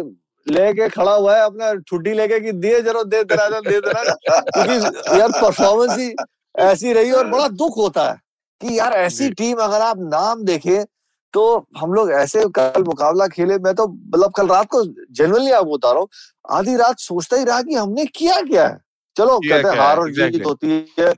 [0.48, 5.20] लेके खड़ा हुआ है अपना ठुड्डी लेके कि दिए जरो दे देना दे देना क्योंकि
[5.20, 6.14] यार परफॉर्मेंस ही
[6.56, 8.20] ऐसी रही और बड़ा दुख होता है
[8.62, 10.86] कि यार ऐसी टीम अगर आप नाम देखें
[11.34, 15.78] तो हम लोग ऐसे कल मुकाबला खेले। मैं तो मतलब कल रात को जनरली आपको
[15.78, 16.08] बता रहा हूँ
[16.50, 18.78] आधी रात सोचता ही रहा कि हमने किया क्या है।
[19.16, 21.14] चलो कहते हैं हार और जीत होती है।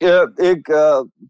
[0.00, 0.70] एक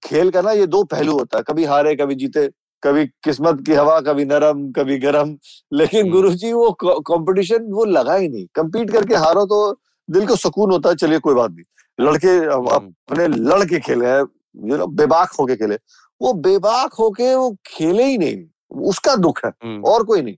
[0.04, 2.48] खेल का ना ये दो पहलू होता है। कभी हारे कभी जीते
[2.82, 5.36] कभी किस्मत की हवा कभी नरम कभी गरम।
[5.72, 9.58] लेकिन हम्म। गुरुजी वो कंपटीशन वो लगा ही नहीं। कम्पीट करके हारो तो
[10.08, 14.24] दिल को सुकून होता है चलिए कोई बात नहीं। लड़के हम्म। अपने लड़के खेले हैं
[14.70, 15.78] यू नो बेबाक होके खेले।
[16.20, 18.44] वो बेबाक होके वो खेले ही नहीं।
[18.82, 20.36] उसका दुख है हम्म। और कोई नहीं।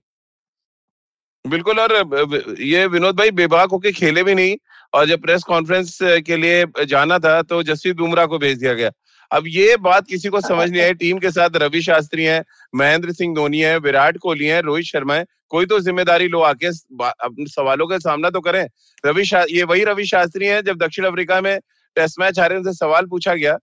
[1.45, 4.55] बिल्कुल और ये विनोद भाई बेबाक होके खेले भी नहीं।
[4.93, 8.91] और जब प्रेस कॉन्फ्रेंस के लिए जाना था तो जसप्रीत बुमराह को भेज दिया गया।
[9.31, 13.11] अब ये बात किसी को समझ नहीं आई। टीम के साथ रवि शास्त्री हैं, महेंद्र
[13.13, 17.87] सिंह धोनी है, विराट कोहली है, रोहित शर्मा है। कोई तो ज़िम्मेदारी लो आके सवालों
[17.87, 18.67] का सामना तो करें।
[19.03, 21.57] रवि ये वही रवि शास्त्री हैं, जब दक्षिण अफ्रीका में
[21.95, 23.57] टेस्ट मैच हारे, उनसे सवाल पूछा गया।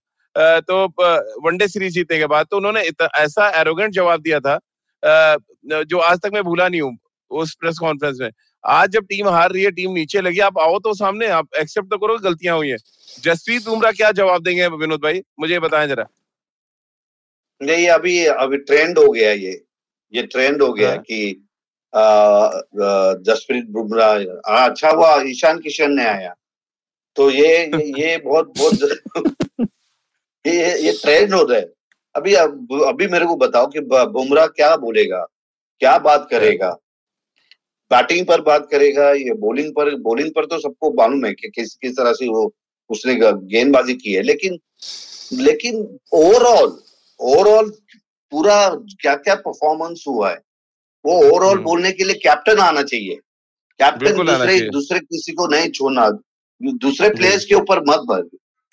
[0.61, 0.85] तो
[1.41, 2.81] वनडे सीरीज़ जीतने के बाद तो उन्होंने
[3.17, 4.59] ऐसा एरोगेंट जवाब दिया था
[5.83, 6.97] जो आज तक मैं भूला नहीं हूँ,
[7.31, 8.29] उस प्रेस कॉन्फ्रेंस में।
[8.65, 11.89] आज जब टीम हार रही है टीम नीचे लगी आप आओ तो सामने आप एक्सेप्ट
[11.89, 12.77] तो करो गलतियाँ हुई है।
[13.19, 15.21] जसप्रीत बुमराह क्या जवाब देंगे विनोद भाई?
[15.39, 16.05] मुझे बताएँ जरा।
[17.61, 19.63] नहीं अभी अभी ट्रेंड हो गया ये।
[20.13, 21.47] ये ट्रेंड हो गया हाँ। कि
[23.27, 24.17] जसप्रीत बुमराह
[24.65, 26.35] अच्छा हुआ ईशान किशन ने आया।
[27.15, 27.65] तो ये
[28.01, 28.99] ये, बहुत बहुत
[30.47, 31.73] ये ये ट्रेंड हो रहा है।
[32.15, 35.25] अभी अब- अभी मेरे को बताओ कि बुमराह क्या बोलेगा?
[35.79, 36.77] क्या बात करेगा?
[37.91, 41.75] बैटिंग पर बात करेगा ये बॉलिंग पर बॉलिंग पर तो सबको मालूम है कि किस
[41.75, 42.53] किस तरह से वो
[42.89, 44.57] उसने गेंदबाजी की है। लेकिन
[45.33, 45.77] लेकिन
[46.13, 46.77] ओवरऑल
[47.19, 47.69] ओवरऑल
[48.31, 48.57] पूरा
[49.01, 50.39] क्या क्या परफॉर्मेंस हुआ है?
[51.05, 53.15] वो ओवरऑल हम्म। बोलने के लिए कैप्टन आना चाहिए।
[53.79, 56.09] कैप्टन दूसरे। दूसरे किसी को नहीं छोड़ना
[56.61, 58.27] दूसरे प्लेयर्स के ऊपर मत भर।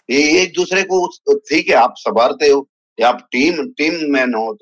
[0.08, 1.06] ये एक दूसरे को
[1.38, 4.52] ठीक है आप संवारते हो या आप टीम टीम मैन हो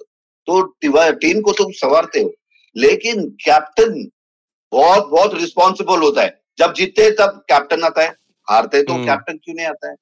[0.49, 2.33] तो टीम को तुम संवारते हो।
[2.77, 4.09] लेकिन कैप्टन
[4.73, 8.09] बहुत बहुत रिस्पॉन्सिबल होता है। जब जीतते तब कैप्टन आता है।
[8.51, 9.97] हारते तो। कैप्टन क्यों नहीं आता है।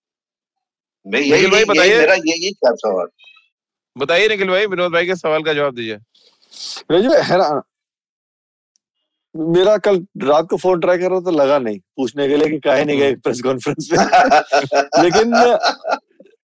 [1.07, 3.07] मैं यही भाई यही- बताइए। मेरा यही सवाल?
[3.98, 5.98] बताइए निखिल भाई विनोद भाई के सवाल का जवाब दीजिए।
[7.18, 7.62] हैरान
[9.37, 12.48] मेरा कल रात को फ़ोन ट्राई कर रहा था तो लगा नहीं पूछने के लिए
[12.48, 14.07] कि काहे नहीं गए प्रेस कॉन्फ्रेंस में
[15.04, 15.33] लेकिन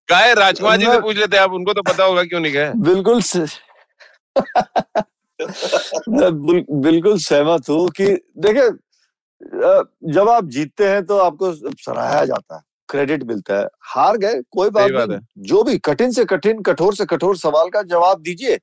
[0.08, 2.52] का है राजकुमार जी से पूछ लेते हैं आप उनको तो पता होगा क्यों नहीं
[2.52, 3.36] गए बिल्कुल स...
[6.10, 6.30] मैं
[6.82, 8.06] बिल्कुल सहमत हूँ कि
[8.38, 8.68] देखे
[10.12, 14.70] जब आप जीतते हैं तो आपको सराहा जाता है क्रेडिट मिलता है। हार गए कोई
[14.70, 18.56] बात नहीं। जो भी कठिन से कठिन कठोर से कठोर सवाल का जवाब दीजिए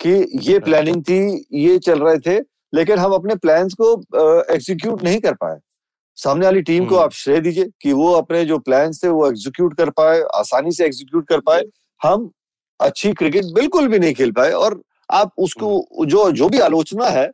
[0.00, 1.20] कि ये प्लानिंग थी
[1.54, 2.38] ये चल रहे थे
[2.72, 3.92] लेकिन हम अपने प्लान्स को
[4.54, 5.58] एग्जीक्यूट नहीं कर पाए।
[6.18, 9.76] सामने वाली टीम को। आप श्रेय दीजिए कि वो अपने जो प्लान्स थे वो एग्जीक्यूट
[9.76, 11.62] कर पाए आसानी से एग्जीक्यूट कर पाए।
[12.00, 12.30] हम
[12.80, 17.30] अच्छी क्रिकेट बिल्कुल भी नहीं खेल पाए और आप उसको जो जो भी आलोचना है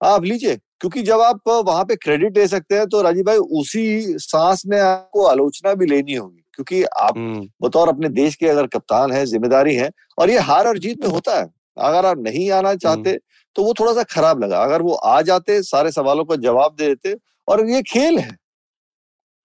[0.00, 4.18] आप लीजिए। क्योंकि जब आप वहाँ पे क्रेडिट ले सकते हैं तो राजीव भाई उसी
[4.18, 8.66] सांस में आपको आलोचना भी लेनी होगी। क्योंकि आप हम्म, बतौर अपने देश के अगर
[8.68, 12.50] कप्तान है ज़िम्मेदारी है और ये हार और जीत में होता है। अगर आप नहीं
[12.50, 13.18] आना चाहते
[13.56, 16.86] तो वो थोड़ा सा खराब लगा। अगर वो आ जाते सारे सवालों का जवाब दे
[16.86, 17.14] देते
[17.48, 18.36] और ये खेल है।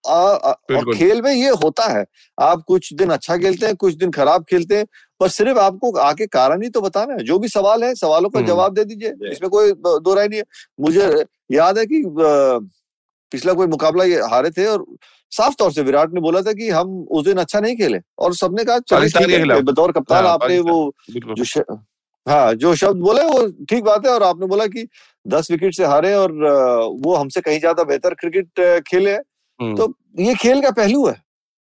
[0.04, 2.04] आ, आ, और खेल में ये होता है।
[2.38, 4.86] आप कुछ दिन अच्छा खेलते हैं कुछ दिन खराब खेलते हैं
[5.19, 8.39] पर सिर्फ़ आपको आके कारण ही तो बताना है। जो भी सवाल है सवालों का
[8.39, 10.45] हम्म। जवाब दे दीजिए। इसमें कोई दो राय नहीं है।
[10.80, 12.04] मुझे याद है कि
[13.32, 14.86] पिछला कोई मुकाबला ये हारे थे और
[15.32, 18.34] साफ़ तौर से विराट ने बोला था कि हम उस दिन अच्छा नहीं खेले। और
[18.36, 21.63] सबने कहा चलो पाकिस्तान ठीक के खिलाफ। बतौर कप्तान हाँ, आपने वो जो
[22.25, 24.88] हाँ जो शब्द बोले वो ठीक बात है और आपने बोला कि
[25.25, 26.32] दस विकेट से हारे और
[27.01, 29.21] वो हमसे कहीं ज़्यादा बेहतर क्रिकेट खेले हैं।
[29.60, 31.13] हम्म, तो ये खेल का पहलू है।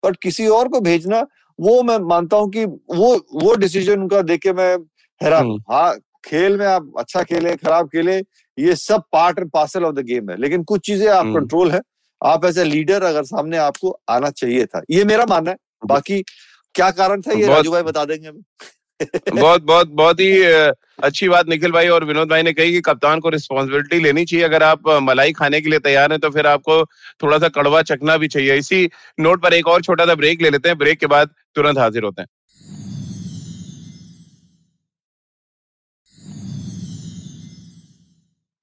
[0.04, 1.22] बट किसी और को भेजना
[1.60, 4.76] वो मैं मानता हूँ कि वो वो डिसीज़न उनका देख के मैं
[5.22, 8.18] हैरान हूँ। हम्म। हाँ। खेल में आप अच्छा खेले खराब खेले
[8.58, 11.72] ये सब part and parcel of the game है। लेकिन कुछ चीज़ें आप हम्म। कंट्रोल
[11.72, 11.82] है।
[12.22, 16.22] आप एज ए लीडर अगर सामने आपको आना चाहिए था। ये मेरा मानना है। बाकी
[16.76, 17.48] क्या कारण था ये?
[17.48, 18.42] राजू भाई बता देंगे हमें।
[19.02, 20.42] बहुत बहुत बहुत ही
[21.04, 24.46] अच्छी बात निखिल भाई और विनोद भाई ने कही कि कप्तान को रिस्पॉन्सिबिलिटी लेनी चाहिए।
[24.46, 26.84] अगर आप मलाई खाने के लिए तैयार हैं तो फिर आपको
[27.24, 30.50] थोड़ा सा कड़वा चखना भी चाहिए। इसी नोट पर एक और छोटा सा ब्रेक ले
[30.50, 32.30] लेते हैं। ब्रेक के बाद तुरंत हाजिर होते हैं।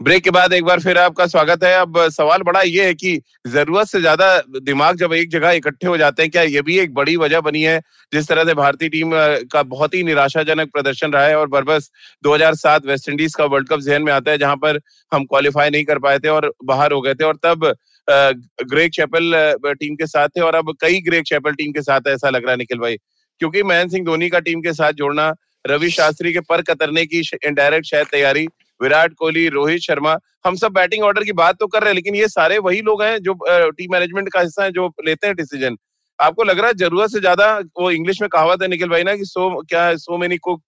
[0.00, 3.20] ब्रेक के बाद एक बार फिर आपका स्वागत है। अब सवाल बड़ा ये है कि
[3.46, 4.28] ज़रूरत से ज़्यादा
[4.60, 7.62] दिमाग जब एक जगह इकट्ठे हो जाते हैं, क्या ये भी एक बड़ी वजह बनी
[7.62, 7.78] है?
[8.12, 9.10] जिस तरह से भारतीय टीम
[9.52, 11.90] का बहुत ही निराशाजनक प्रदर्शन रहा है और बरबस
[12.24, 14.80] 2007 वेस्ट इंडीज का वर्ल्ड कप जहन में आता है, जहाँ पर
[15.12, 17.66] हम क्वालिफाई नहीं कर पाए थे और बाहर हो गए थे और तब
[18.08, 22.30] ग्रेग चैपल टीम के साथ थे और अब कई ग्रेग चैपल टीम के साथ ऐसा
[22.30, 22.96] लग रहा है, निखिल भाई।
[23.40, 25.32] क्योंकि महेंद्र सिंह धोनी का टीम के साथ जोड़ना,
[25.64, 28.46] रवि शास्त्री के पर कतरने की इनडायरेक्ट शायद तैयारी
[28.82, 30.16] विराट कोहली रोहित शर्मा
[30.46, 33.02] हम सब बैटिंग ऑर्डर की बात तो कर रहे हैं लेकिन ये सारे वही लोग
[33.02, 33.34] हैं जो
[33.70, 35.76] टीम मैनेजमेंट का हिस्सा है जो लेते हैं डिसीज़न
[36.20, 39.14] आपको लग रहा है ज़रूरत से ज़्यादा वो इंग्लिश में कहावत है निखिल भाई ना
[39.16, 40.62] कि सो क्या so many cook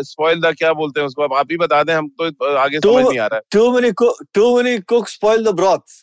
[0.00, 1.22] spoil the क्या बोलते हैं उसको?
[1.22, 3.90] अब आप ही बता दें हम तो आगे समझ नहीं आ रहा है। Too many
[4.34, 6.02] too many cook spoil the broth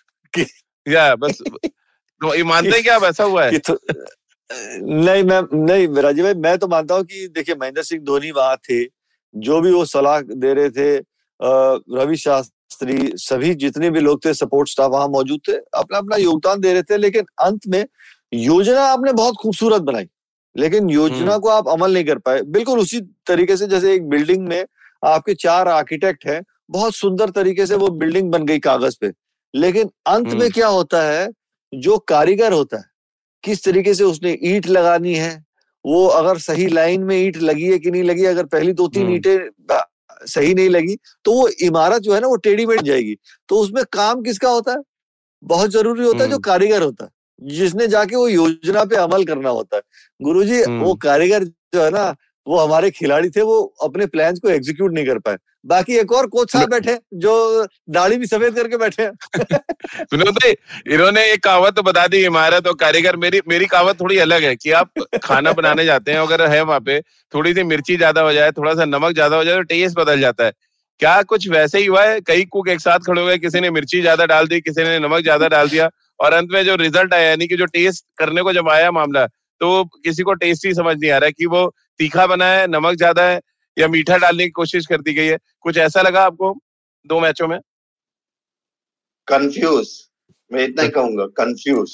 [0.88, 1.42] या बस
[2.22, 3.58] तो ये मानते हैं कि आप ऐसा हुआ है?
[3.70, 3.78] तो,
[4.82, 8.58] नहीं मैं नहीं राजीव भाई मैं तो मानता हूँ कि देखिए महेंद्र सिंह धोनी वहाँ
[8.58, 8.84] थे
[9.36, 14.70] जो भी वो सलाह दे रहे थे रवि शास्त्री सभी जितने भी लोग थे सपोर्ट
[14.70, 17.86] स्टाफ वहाँ मौजूद थे अपना अपना योगदान दे रहे थे लेकिन अंत में
[18.34, 20.08] योजना आपने बहुत खूबसूरत बनाई
[20.56, 24.10] लेकिन योजना हम्म। को आप अमल नहीं कर पाए बिल्कुल उसी तरीके से जैसे एक
[24.10, 24.64] बिल्डिंग में
[25.04, 29.12] आपके चार आर्किटेक्ट हैं बहुत सुंदर तरीके से वो बिल्डिंग बन गई कागज़ पे
[29.54, 31.28] लेकिन अंत में हम्म। क्या होता है
[31.74, 32.94] जो कारीगर होता है
[33.44, 35.34] किस तरीके से उसने ईट लगानी है
[35.86, 39.04] वो अगर सही लाइन में ईट लगी है कि नहीं लगी अगर पहली दो तीन
[39.04, 39.78] हम्म। ईंटें
[40.26, 43.16] सही नहीं लगी तो वो इमारत जो है ना वो टेढ़ी बैठ जाएगी
[43.50, 44.82] तो उसमें काम किसका होता है
[45.44, 47.12] बहुत ज़रूरी होता है जो हम्म। कारीगर होता है
[47.42, 49.82] जिसने जाके वो योजना पे अमल करना होता है
[50.20, 52.14] गुरुजी हम्म। वो कारीगर जो है ना
[52.48, 56.28] वो हमारे खिलाड़ी थे वो अपने प्लान्स को एग्जीक्यूट नहीं कर पाए। बाकी एक और
[56.28, 57.34] कोच साहब बैठे जो
[57.90, 59.12] दाढ़ी भी सफ़ेद करके बैठे हैं।
[60.14, 60.52] विनोद भाई
[60.94, 64.56] इन्होंने एक कहावत तो बता दी इमारत और कारीगर। मेरी मेरी कहावत थोड़ी अलग है
[64.56, 64.92] कि आप
[65.24, 67.00] खाना बनाने जाते हैं अगर है वहाँ पे
[67.34, 70.20] थोड़ी सी मिर्ची ज़्यादा हो जाए थोड़ा सा नमक ज़्यादा हो जाए तो टेस्ट बदल
[70.22, 70.52] जाता है।
[71.00, 72.20] क्या कुछ वैसे ही हुआ है?
[72.22, 75.00] कई कुक एक साथ खड़े हो गए किसी ने मिर्ची ज़्यादा डाल दी किसी ने
[75.00, 78.42] नमक ज़्यादा डाल दिया और अंत में जो रिज़ल्ट आया यानी कि जो टेस्ट करने
[78.42, 79.26] को जब आया मामला
[79.62, 81.68] तो किसी को टेस्ट ही समझ नहीं आ रहा है कि वो
[82.00, 83.40] तीखा बना है नमक ज़्यादा है
[83.78, 86.54] या मीठा डालने की कोशिश कर दी गई है। कुछ ऐसा लगा आपको
[87.06, 87.60] दो मैचों में?
[89.28, 89.90] कंफ्यूज
[90.52, 91.90] मैं इतना ही कहूँगा कंफ्यूज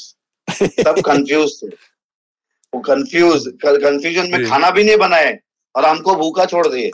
[0.47, 1.67] सब कंफ्यूज थे।
[2.73, 5.37] वो कंफ्यूज कंफ्यूजन में खाना भी नहीं बनाए
[5.75, 6.91] और हमको भूखा छोड़ दिए।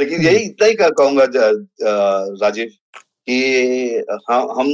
[0.00, 1.24] लेकिन यही इतना ही कहूँगा
[2.42, 2.72] राजीव
[3.28, 4.68] कि हम हम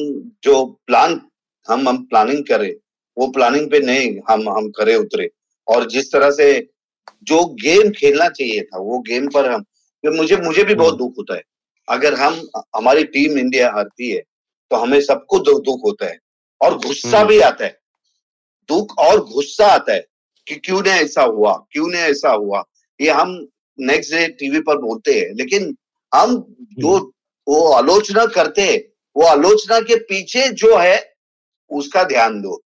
[0.45, 1.21] जो प्लान
[1.69, 2.73] हम हम प्लानिंग करें
[3.19, 5.31] वो प्लानिंग पे नहीं हम हम करे उतरे।
[5.69, 6.71] और जिस तरह से
[7.23, 9.65] जो गेम खेलना चाहिए था वो गेम पर हम
[10.05, 11.43] मुझे मुझे भी बहुत दुख होता है।
[11.89, 14.23] अगर हम हमारी टीम इंडिया हारती है
[14.71, 16.19] तो हमें सबको दुख होता है।
[16.61, 17.79] और गुस्सा हम्म। भी आता है।
[18.69, 20.07] दुख और गुस्सा आता है
[20.47, 22.65] कि क्यों ने ऐसा हुआ क्यों ने ऐसा हुआ।
[23.01, 23.47] ये हम
[23.79, 25.77] नेक्स्ट डे टीवी पर बोलते हैं लेकिन
[26.15, 26.99] हम जो
[27.49, 28.81] वो आलोचना करते हैं
[29.17, 31.10] वो आलोचना के पीछे जो है
[31.71, 32.63] उसका ध्यान दो।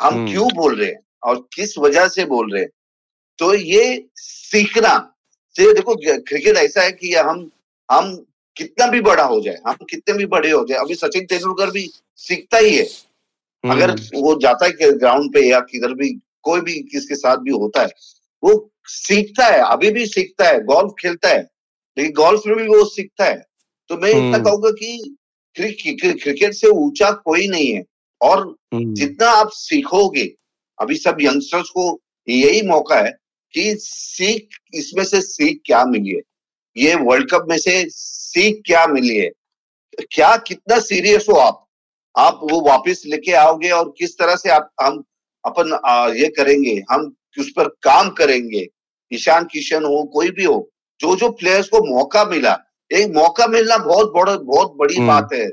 [0.00, 2.70] हम हम्म। क्यों बोल रहे हैं और किस वजह से बोल रहे हैं?
[3.38, 5.14] तो ये सीखना
[5.56, 7.50] से देखो क्रिकेट ऐसा है कि हम
[7.90, 11.70] हम कितना भी बड़ा हो जाए हम कितने भी बड़े हो जाए अभी सचिन तेंदुलकर
[11.70, 12.84] भी सीखता ही है।
[13.70, 17.50] अगर हम्म, वो जाता है ग्राउंड पे या किधर भी कोई भी किसके साथ भी
[17.50, 17.88] होता है
[18.44, 21.50] वो सीखता है अभी भी सीखता है गोल्फ खेलता है
[21.98, 23.46] लेकिन गोल्फ में भी वो सीखता है।
[23.88, 25.16] तो मैं इतना हम्म। कहूँगा कि
[25.54, 27.84] क्रि- क्रि- क्रिकेट से ऊँचा कोई नहीं है।
[28.20, 30.34] और हम्म, जितना आप सीखोगे
[30.80, 33.18] अभी सब यंगस्टर्स को यही मौका है
[33.54, 36.20] कि सीख इसमें से सीख क्या मिली है?
[36.76, 39.30] ये वर्ल्ड कप में से सीख क्या मिली है?
[40.12, 41.66] क्या कितना सीरियस हो आप?
[42.18, 45.04] आप वो वापस लेके आओगे और किस तरह से आप हम
[45.44, 48.68] अपन आ, ये करेंगे हम उस पर काम करेंगे
[49.12, 52.58] ईशान किशन हो कोई भी हो जो जो प्लेयर्स को मौका मिला
[52.92, 55.46] एक मौका मिलना बहुत बड़ा बहुत बड़ी हम्म। बात है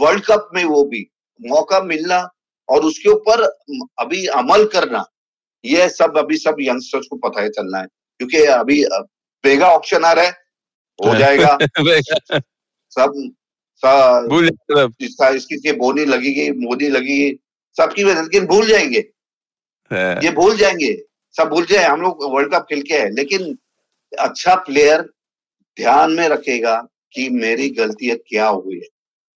[0.00, 1.10] वर्ल्ड कप में वो भी।
[1.48, 2.30] मौका मिलना
[2.68, 3.42] और उसके ऊपर
[3.98, 5.04] अभी अमल करना
[5.64, 7.86] ये सब अभी सब यंगस्टर्स को पता है चलना है
[8.18, 8.84] क्योंकि अभी
[9.46, 10.30] मेगा ऑप्शन आ रहा है
[10.98, 11.58] हो जाएगा।
[12.92, 13.30] सब।
[15.00, 17.38] इसका इसकी के बोनी लगेगी मोदी लगेगी
[17.76, 19.04] सबकी वजह लेकिन भूल जाएँगे।
[19.90, 21.02] हाँ, ये भूल जाएँगे
[21.36, 23.58] सब भूल जाए हम लोग वर्ल्ड कप खेल के है लेकिन
[24.18, 25.10] अच्छा प्लेयर
[25.76, 28.88] ध्यान में रखेगा कि मेरी गलतियाँ क्या हुई है।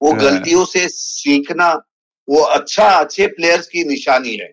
[0.02, 1.82] वो हाँ। गलतियों से सीखना
[2.28, 4.52] वो अच्छा अच्छे प्लेयर्स की निशानी है।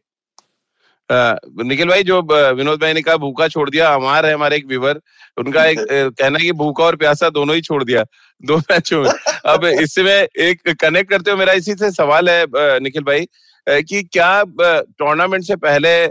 [1.64, 2.22] निखिल भाई जो
[2.54, 5.02] विनोद भाई ने कहा भूखा छोड़ दिया हमारे है हमारे एक व्यूवर
[5.38, 8.06] उनका एक कहना है कि भूखा और प्यासा दोनों ही छोड़ दिया
[8.46, 9.10] दो मैचों में
[9.46, 13.28] अब इसमें एक कनेक्ट करते हुए मेरा इसी से सवाल है निखिल भाई
[13.70, 16.10] कि क्या टूर्नामेंट से पहले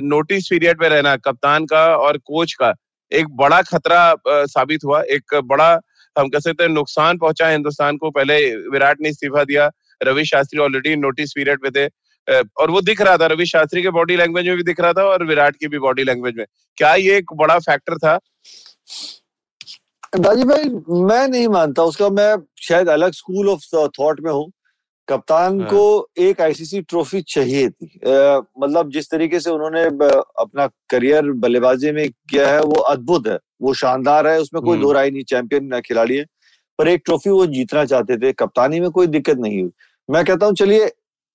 [0.00, 2.74] नोटिस पीरियड में रहना कप्तान का और कोच का
[3.12, 5.02] एक बड़ा खतरा साबित हुआ?
[5.02, 5.80] एक बड़ा
[6.18, 9.70] हम कह सकते हैं नुकसान पहुँचा हिंदुस्तान को पहले विराट ने इस्तीफा दिया
[10.02, 11.86] Ravi Shastri already notice period में थे
[12.60, 15.04] और वो दिख रहा था रवि शास्त्री के बॉडी लैंग्वेज में भी दिख रहा था
[15.04, 16.44] और विराट की भी बॉडी लैंग्वेज में।
[16.78, 18.18] क्या ये एक बड़ा फैक्टर था?
[20.16, 20.68] राजीव भाई
[21.04, 24.50] मैं नहीं मानता उसका मैं शायद अलग स्कूल ऑफ़ थॉट में हूँ।
[25.08, 31.30] कप्तान हाँ। को एक आईसीसी ट्रॉफी चाहिए थी। मतलब जिस तरीके से उन्होंने अपना करियर
[31.42, 35.10] बल्लेबाजी में किया है वो अद्भुत है वो शानदार है उसमें कोई हम्म। दो राय
[35.10, 36.24] नहीं चैंपियन खिलाड़ी है
[36.78, 39.70] पर एक ट्रॉफी वो जीतना चाहते थे कप्तानी में कोई दिक्कत नहीं हुई।
[40.10, 40.90] मैं कहता हूँ चलिए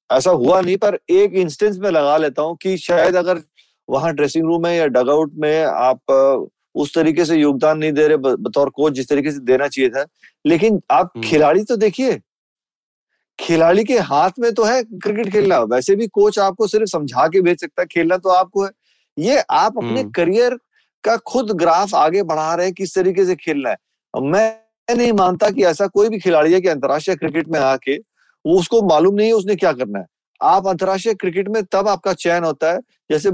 [0.09, 3.41] ऐसा हुआ नहीं पर एक इंस्टेंस में लगा लेता हूँ कि शायद अगर
[3.89, 6.11] वहाँ ड्रेसिंग रूम में या डगआउट में आप
[6.75, 10.05] उस तरीके से योगदान नहीं दे रहे बतौर कोच जिस तरीके से देना चाहिए था
[10.45, 12.19] लेकिन आप हम्म। खिलाड़ी तो देखिए
[13.39, 17.41] खिलाड़ी के हाथ में तो है क्रिकेट खेलना वैसे भी कोच आपको सिर्फ़ समझा के
[17.41, 18.69] भेज सकता है खेलना तो आपको है
[19.17, 20.57] ये आप अपने हम्म। करियर
[21.03, 24.47] का खुद ग्राफ आगे बढ़ा रहे हैं किस तरीके से खेलना है मैं
[24.87, 27.97] नहीं मानता कि ऐसा कोई भी खिलाड़ी है कि अंतर्राष्ट्रीय क्रिकेट में आके
[28.45, 30.05] वो उसको मालूम नहीं है उसने क्या करना है।
[30.41, 32.79] आप अंतर्राष्ट्रीय क्रिकेट में तब आपका चयन होता है
[33.11, 33.31] जैसे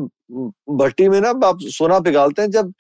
[0.78, 2.74] भट्टी में ना आप सोना पिघालते हैं जब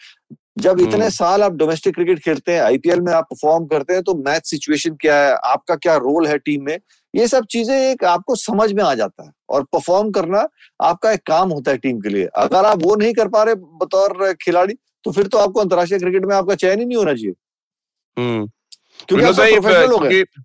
[0.60, 4.04] जब इतने हम्म। साल आप डोमेस्टिक क्रिकेट खेलते हैं आईपीएल में आप परफॉर्म करते हैं
[4.04, 6.78] तो मैच सिचुएशन क्या है आपका क्या रोल है टीम में
[7.13, 10.48] ये सब चीज़ें एक आपको समझ में आ जाता है। और परफॉर्म करना
[10.80, 13.56] आपका एक काम होता है टीम के लिए। अगर आप वो नहीं कर पा रहे
[13.82, 14.74] बतौर खिलाड़ी
[15.06, 17.34] तो फिर तो आपको अंतर्राष्ट्रीय क्रिकेट में आपका चयन ही नहीं होना चाहिए।
[18.17, 18.48] हम्ं
[19.00, 20.44] क्योंकि आप विनोद सब भाई प्रोफेशनल हो गए। क्योंकि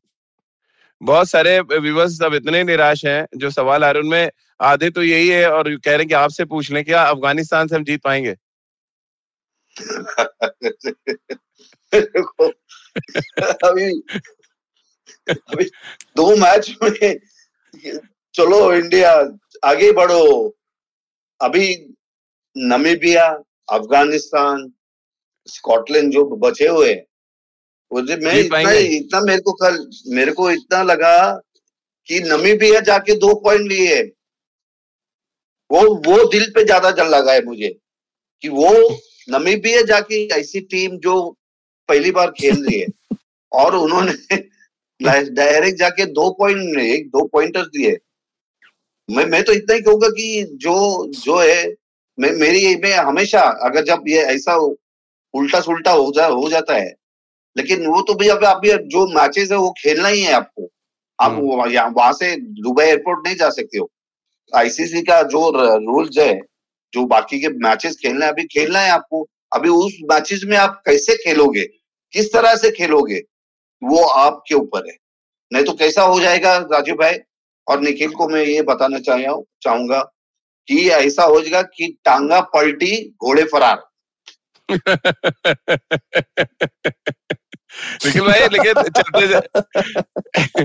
[1.00, 4.30] बहुत सारे व्यूवर्स अब इतने निराश हैं, जो सवाल आ रहे हैं, उनमें
[4.60, 7.76] आधे तो यही है और कह रहे हैं कि आपसे पूछ लें, क्या अफ़गानिस्तान से
[7.76, 8.34] हम जीत पाएँगे?
[13.64, 13.90] अभी
[15.28, 15.64] अभी
[16.16, 17.18] दो मैच में
[18.34, 19.12] चलो इंडिया
[19.64, 20.56] आगे बढ़ो।
[21.40, 21.66] अभी
[22.56, 23.26] नमीबिया
[23.72, 24.70] अफ़गानिस्तान
[25.48, 27.04] स्कॉटलैंड जो बचे हुए हैं
[27.92, 31.42] वो जो मैं इतना इतना मेरे को कल मेरे को इतना लगा
[32.08, 34.02] कि नमी भी है जाके दो पॉइंट लिए।
[35.70, 37.68] वो वो दिल पे ज़्यादा जल लगा है मुझे
[38.42, 38.72] कि वो
[39.28, 41.14] नमीबिया जाके ऐसी टीम जो
[41.88, 42.86] पहली बार खेल रही है।
[43.52, 44.36] और उन्होंने
[45.00, 47.96] डायरेक्ट जाके दो पॉइंट एक दो पॉइंटर्स दिए।
[49.08, 50.76] मैं मैं तो इतना ही कहूँगा कि जो
[51.12, 51.74] जो है
[52.18, 54.56] मैं मेरी मैं हमेशा अगर जब ये ऐसा
[55.34, 56.94] उल्टा सुल्टा हो जा हो जाता है
[57.56, 60.70] लेकिन वो तो भैया आप भी जो मैचेस है वो खेलना ही है आपको।
[61.20, 63.90] आप हम्म। वहाँ से दुबई एयरपोर्ट नहीं जा सकते हो।
[64.54, 66.40] आईसीसी का जो रूल्स है
[66.92, 70.82] जो बाकी के मैचेस खेलना है अभी खेलना है आपको। अभी उस मैचेस में आप
[70.86, 71.68] कैसे खेलोगे?
[72.12, 73.22] किस तरह से खेलोगे?
[73.82, 74.96] वो आपके ऊपर है।
[75.52, 77.14] नहीं तो कैसा हो जाएगा राजीव भाई?
[77.68, 80.12] और निखिल को मैं ये बताना चाह चाहूँगा
[80.68, 83.82] कि ऐसा हो जाएगा कि टांगा पलटी घोड़े फरार।
[88.06, 90.64] निखिल भाई लेकिन चलते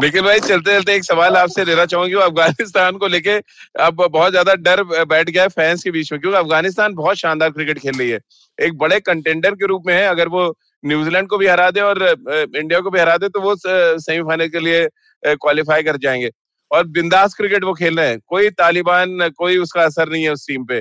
[0.00, 3.36] निखिल भाई चलते चलते एक सवाल आपसे लेना चाहूँगी। अफ़गानिस्तान को लेके
[3.80, 7.50] अब बहुत ज़्यादा डर बैठ गया है फैंस के बीच में क्योंकि अफ़गानिस्तान बहुत शानदार
[7.50, 8.20] क्रिकेट खेल रही है।
[8.58, 10.48] एक बड़े कंटेंडर के रूप में है अगर वो
[10.84, 14.60] न्यूजीलैंड को भी हरा दे और इंडिया को भी हरा दे तो वो सेमीफाइनल के
[14.60, 14.88] लिए
[15.22, 16.30] क्वालिफाई कर जाएँगे।
[16.70, 20.46] और बिंदास क्रिकेट वो खेल रहे हैं। कोई तालिबान कोई उसका असर नहीं है उस
[20.48, 20.80] टीम पे।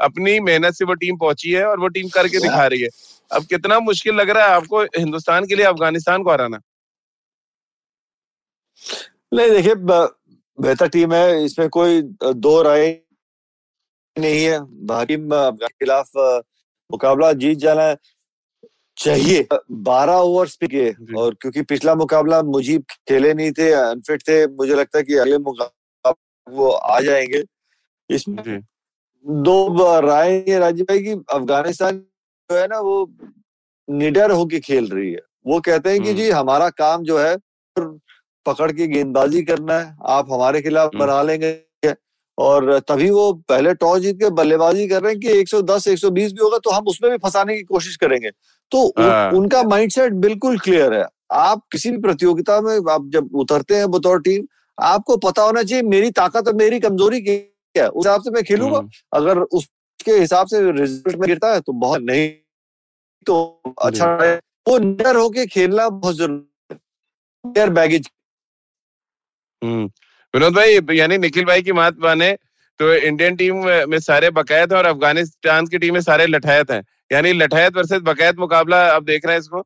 [0.00, 2.88] अपनी मेहनत से वो टीम पहुँची है और वो टीम करके दिखा रही है।
[3.30, 6.60] अब कितना मुश्किल लग रहा है आपको हिंदुस्तान के लिए अफ़गानिस्तान को हराना?
[9.32, 12.86] नहीं देखिए बेहतर टीम है इसमें कोई दो राय
[14.16, 16.10] नहीं है। भारतीय अफगान के खिलाफ
[16.90, 17.94] मुकाबला जीत जाना
[18.96, 19.46] चाहिए।
[19.84, 24.98] बारह ओवर्स पे और क्योंकि पिछला मुकाबला मुजीब खेले नहीं थे अनफिट थे मुझे लगता
[24.98, 26.12] है कि अगले मुकाबला
[26.46, 27.42] वो आ जाएँगे।
[28.10, 28.60] इसमें
[29.24, 31.96] दो राय है राजीव भाई की अफ़गानिस्तान
[32.50, 32.96] जो है ना वो
[33.88, 37.36] निडर होके खेल रही है वो कहते हैं कि हम्म। जी हमारा काम जो है
[38.46, 41.52] पकड़ के गेंदबाजी करना है आप हमारे खिलाफ हम्म। बना लेंगे
[42.38, 46.42] और तभी वो पहले टॉस जीत के बल्लेबाजी कर रहे हैं कि 110 120 भी
[46.42, 48.30] होगा तो हम उसमें भी फंसाने की कोशिश करेंगे
[48.72, 53.36] तो उ, हाँ। उनका माइंडसेट बिल्कुल क्लियर है आप किसी भी प्रतियोगिता में आप जब
[53.36, 54.46] उतरते हैं बतौर टीम
[54.78, 58.42] आपको पता होना चाहिए मेरी ताकत और मेरी कमज़ोरी क्या है उस हिसाब से मैं
[58.44, 62.28] खेलूँगा हम्म। अगर उसके हिसाब से रिज़ल्ट में गिरता है तो बहुत नहीं
[63.26, 63.36] तो
[63.82, 64.34] अच्छा है
[64.68, 66.78] वो निडर होके खेलना बहुत ज़रूरी
[67.44, 68.08] है बैगेज
[69.62, 69.84] हम्म।
[70.34, 72.32] विनोद भाई यानी निखिल भाई की बात माने
[72.80, 76.82] तो इंडियन टीम में सारे बकायत है और अफ़गानिस्तान की टीम में सारे लठायत हैं
[77.12, 79.62] यानी लठायत वर्सेस बकायत मुकाबला आप देख रहे हैं इसको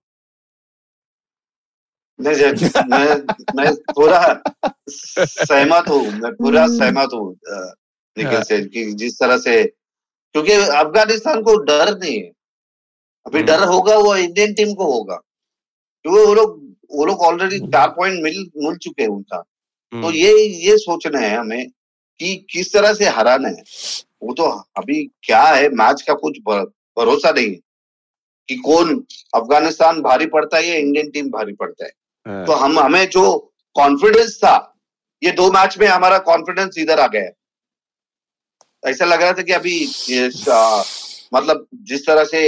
[2.19, 2.53] नहीं
[2.89, 3.17] मैं
[3.57, 4.21] मैं पूरा
[4.91, 7.27] सहमत हूँ मैं पूरा। सहमत हूँ
[8.19, 12.31] निखिल हाँ। से कि जिस तरह से क्योंकि अफ़गानिस्तान को डर नहीं है
[13.27, 15.17] अभी डर हम्म। होगा वो इंडियन टीम को होगा
[16.05, 16.61] क्योंकि वो लोग
[16.91, 21.19] वो लोग ऑलरेडी चार पॉइंट मिल मिल चुके हैं उनका तो हम्म। ये ये सोचना
[21.19, 21.69] है हमें
[22.21, 23.63] कि किस तरह से हराना है
[24.23, 24.45] वो तो
[24.77, 27.61] अभी क्या है मैच का कुछ भरोसा नहीं है
[28.49, 28.95] कि कौन
[29.35, 31.93] अफ़गानिस्तान भारी पड़ता है या इंडियन टीम भारी पड़ता है
[32.27, 33.25] हाँ। तो हम हमें जो
[33.77, 34.57] कॉन्फिडेंस था
[35.23, 37.33] ये दो मैच में हमारा कॉन्फिडेंस इधर आ गया है
[38.83, 39.77] ऐसा लग रहा था कि अभी
[40.51, 40.83] आ,
[41.35, 42.41] मतलब जिस तरह से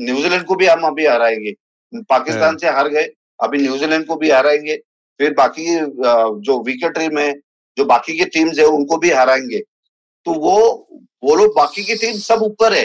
[0.00, 1.54] न्यूजीलैंड को भी हम अभी हराएँगे।
[1.94, 3.08] पाकिस्तान हाँ। से हार गए
[3.40, 4.76] अभी न्यूजीलैंड को भी हराएँगे
[5.20, 5.64] फिर बाकी
[6.44, 7.32] जो विकेट टीम है
[7.76, 9.58] जो बाकी की टीम्स है उनको भी हराएँगे।
[10.26, 10.56] तो वो
[11.24, 12.84] वो लोग बाकी की टीम सब ऊपर है।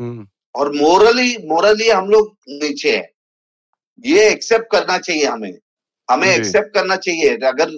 [0.00, 3.10] हम्म। और मोरली मोरली हम लोग नीचे है।
[4.06, 5.52] ये एक्सेप्ट करना चाहिए हमें।
[6.10, 7.70] हमें एक्सेप्ट करना चाहिए। अगर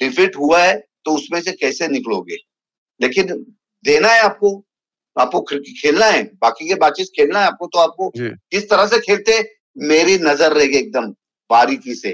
[0.00, 0.74] डिफीट हुआ है
[1.04, 2.36] तो उसमें से कैसे निकलोगे?
[3.00, 3.26] लेकिन
[3.84, 4.50] देना है आपको
[5.16, 9.38] आपको खेलना है बाकी के बातचीत खेलना है आपको तो आपको किस तरह से खेलते
[9.76, 11.10] मेरी नज़र रहेगी एकदम
[11.50, 12.10] बारीकी से।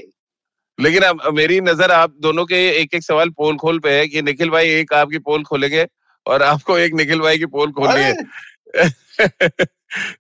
[0.79, 4.23] लेकिन अब मेरी नज़र आप दोनों के एक एक सवाल पोल खोल पे है कि
[4.23, 5.87] निखिल भाई एक आपकी पोल खोलेंगे
[6.27, 8.15] और आपको एक निखिल भाई की पोल खोलनी है।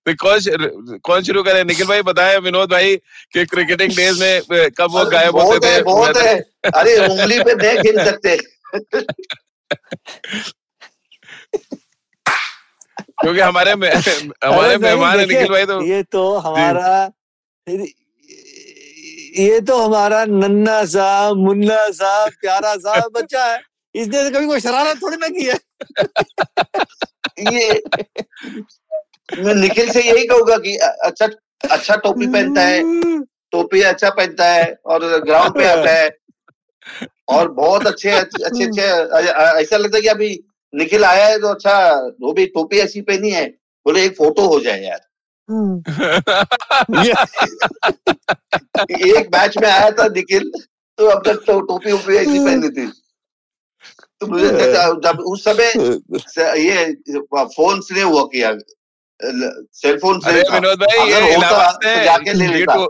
[0.07, 1.65] तो कौन कौन शुरू करे?
[1.65, 2.97] निखिल भाई बताए विनोद भाई
[3.33, 5.83] कि क्रिकेटिंग डेज़ में कब वो गायब होते थे?
[5.83, 6.35] बहुत है।
[6.75, 8.37] अरे उंगली पे नहीं गिन सकते।
[13.23, 13.93] क्योंकि हमारे में,
[14.45, 17.11] हमारे मेहमान है निखिल भाई तो ये तो हमारा
[19.39, 23.61] ये तो हमारा नन्ना सा मुन्ना सा प्यारा सा बच्चा है।
[23.95, 25.59] इसने तो कभी कोई शरारत थोड़ी ना की है।
[27.53, 27.83] ये
[29.43, 31.29] मैं निखिल से यही कहूँगा कि अच्छा
[31.71, 32.83] अच्छा टोपी पहनता है।
[33.53, 36.20] टोपी अच्छा पहनता है और ग्राउंड पे आता है।
[37.29, 38.65] और बहुत अच्छे अच्छे अच्छे
[39.63, 40.41] ऐसा लगता है कि अभी
[40.73, 43.47] निखिल आया है तो अच्छा वो भी टोपी ऐसी पहनी है
[43.87, 45.01] बोले एक फ़ोटो हो जाए यार।
[48.91, 50.51] एक मैच में आया था निखिल
[50.99, 52.87] तो अब तक तो टोपी वोपी ऐसी पहनी थी।
[54.21, 54.49] तो मुझे
[55.05, 55.73] जब उस समय
[56.61, 56.95] ये
[57.35, 58.53] फ़ोन से हुआ किया
[59.81, 62.87] सेल फ़ोन से विनोद भाई ये तो जाके ले लेता।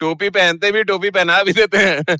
[0.00, 2.02] टोपी पहनते भी टोपी पहना भी देते हैं।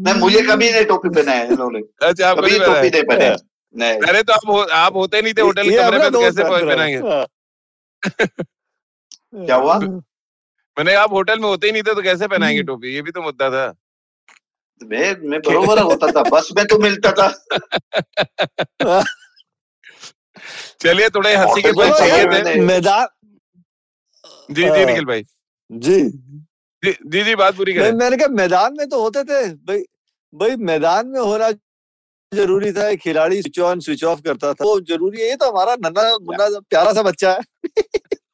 [0.00, 3.36] मैं मुझे कभी नहीं टोपी पहना है इन्होंने। अच्छा कभी टोपी नहीं पहने
[3.76, 6.96] नहीं। अरे तो आप हो, आप होते नहीं थे होटल कमरे में तो कैसे पहनाएँगे?
[6.96, 7.26] हाँ।
[9.46, 9.78] क्या हुआ?
[10.78, 12.94] मैंने आप होटल में होते ही नहीं थे तो कैसे पहनाएँगे हम्म। टोपी?
[12.94, 13.74] ये भी तो मुद्दा था।
[14.82, 17.46] मैं मैं बरोबर होता था बस में तो मिलता था।
[20.80, 23.06] चलिए थोड़े हँसी के पल चाहिए थे मैदान
[24.50, 25.22] जी जी निखिल भाई।
[25.70, 26.00] जी।
[26.84, 29.78] जी जी बात पूरी करें। मैंने कहा मैदान में तो होते थे। भाई
[30.34, 31.50] भाई मैदान में होना
[32.32, 35.74] ज़रूरी था खिलाड़ी स्विच ऑन स्विच ऑफ़ करता था। वो ज़रूरी है ये तो हमारा
[35.74, 37.40] नन्ना मुन्ना प्यारा सा बच्चा है।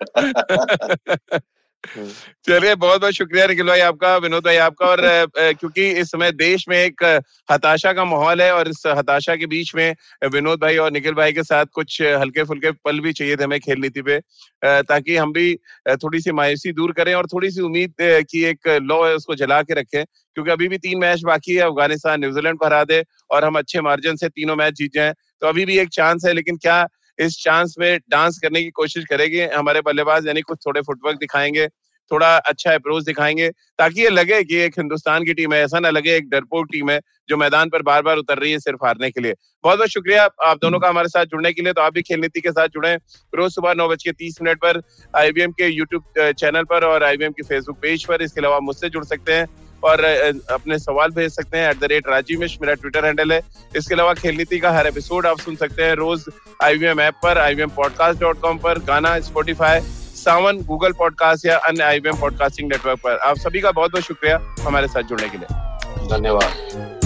[2.45, 5.01] चलिए बहुत बहुत शुक्रिया निखिल भाई आपका विनोद भाई आपका और
[5.37, 7.03] क्योंकि इस समय देश में एक
[7.51, 9.95] हताशा का माहौल है और इस हताशा के बीच में
[10.33, 13.59] विनोद भाई और निखिल भाई के साथ कुछ हल्के फुल्के पल भी चाहिए थे हमें
[13.61, 14.19] खेल नीति पे
[14.63, 15.55] ताकि हम भी
[15.97, 19.63] थोड़ी सी मायूसी दूर करें और थोड़ी सी उम्मीद की एक लॉ है उसको जला
[19.63, 23.45] के रखें क्योंकि अभी भी तीन मैच बाकी है अफ़गानिस्तान न्यूजीलैंड को हरा दे और
[23.45, 26.57] हम अच्छे मार्जिन से तीनों मैच जीत जाए तो अभी भी एक चांस है लेकिन
[26.57, 26.87] क्या
[27.19, 31.67] इस चांस में डांस करने की कोशिश करेंगे, हमारे बल्लेबाज यानी कुछ थोड़े फुटवर्क दिखाएँगे,
[32.11, 33.49] थोड़ा अच्छा अप्रोच दिखाएँगे,
[33.79, 36.91] ताकि ये लगे कि एक हिंदुस्तान की टीम है, ऐसा ना लगे एक डरपोक टीम
[36.91, 39.91] है, जो मैदान पर बार बार उतर रही है सिर्फ़ हारने के लिए। बहुत बहुत
[39.91, 42.51] शुक्रिया आप दोनों का हमारे साथ जुड़ने के लिए तो आप भी खेल नीति के
[42.51, 42.95] साथ जुड़े।
[43.33, 44.81] रोज सुबह नौ बज के तीस मिनट पर
[45.15, 49.05] आईबीएम के यूट्यूब चैनल पर और आईबीएम के फेसबुक पेज पर, इसके अलावा मुझसे जुड़
[49.05, 49.47] सकते हैं।
[49.85, 50.05] और
[50.51, 53.41] अपने सवाल भेज सकते हैं at the rate Rajeev Mish मेरा ट्विटर हैंडल है।
[53.77, 56.25] इसके अलावा खेल नीति का हर एपिसोड आप सुन सकते हैं रोज
[56.65, 59.81] आईवीएम ऐप पर आईवीएम पॉडकास्ट डॉट कॉम पर, गाना स्पोटिफाई
[60.19, 64.41] सावन गूगल पॉडकास्ट या अन्य आईवीएम पॉडकास्टिंग नेटवर्क पर। आप सभी का बहुत बहुत शुक्रिया
[64.61, 66.98] हमारे साथ जुड़ने के लिए। धन्यवाद।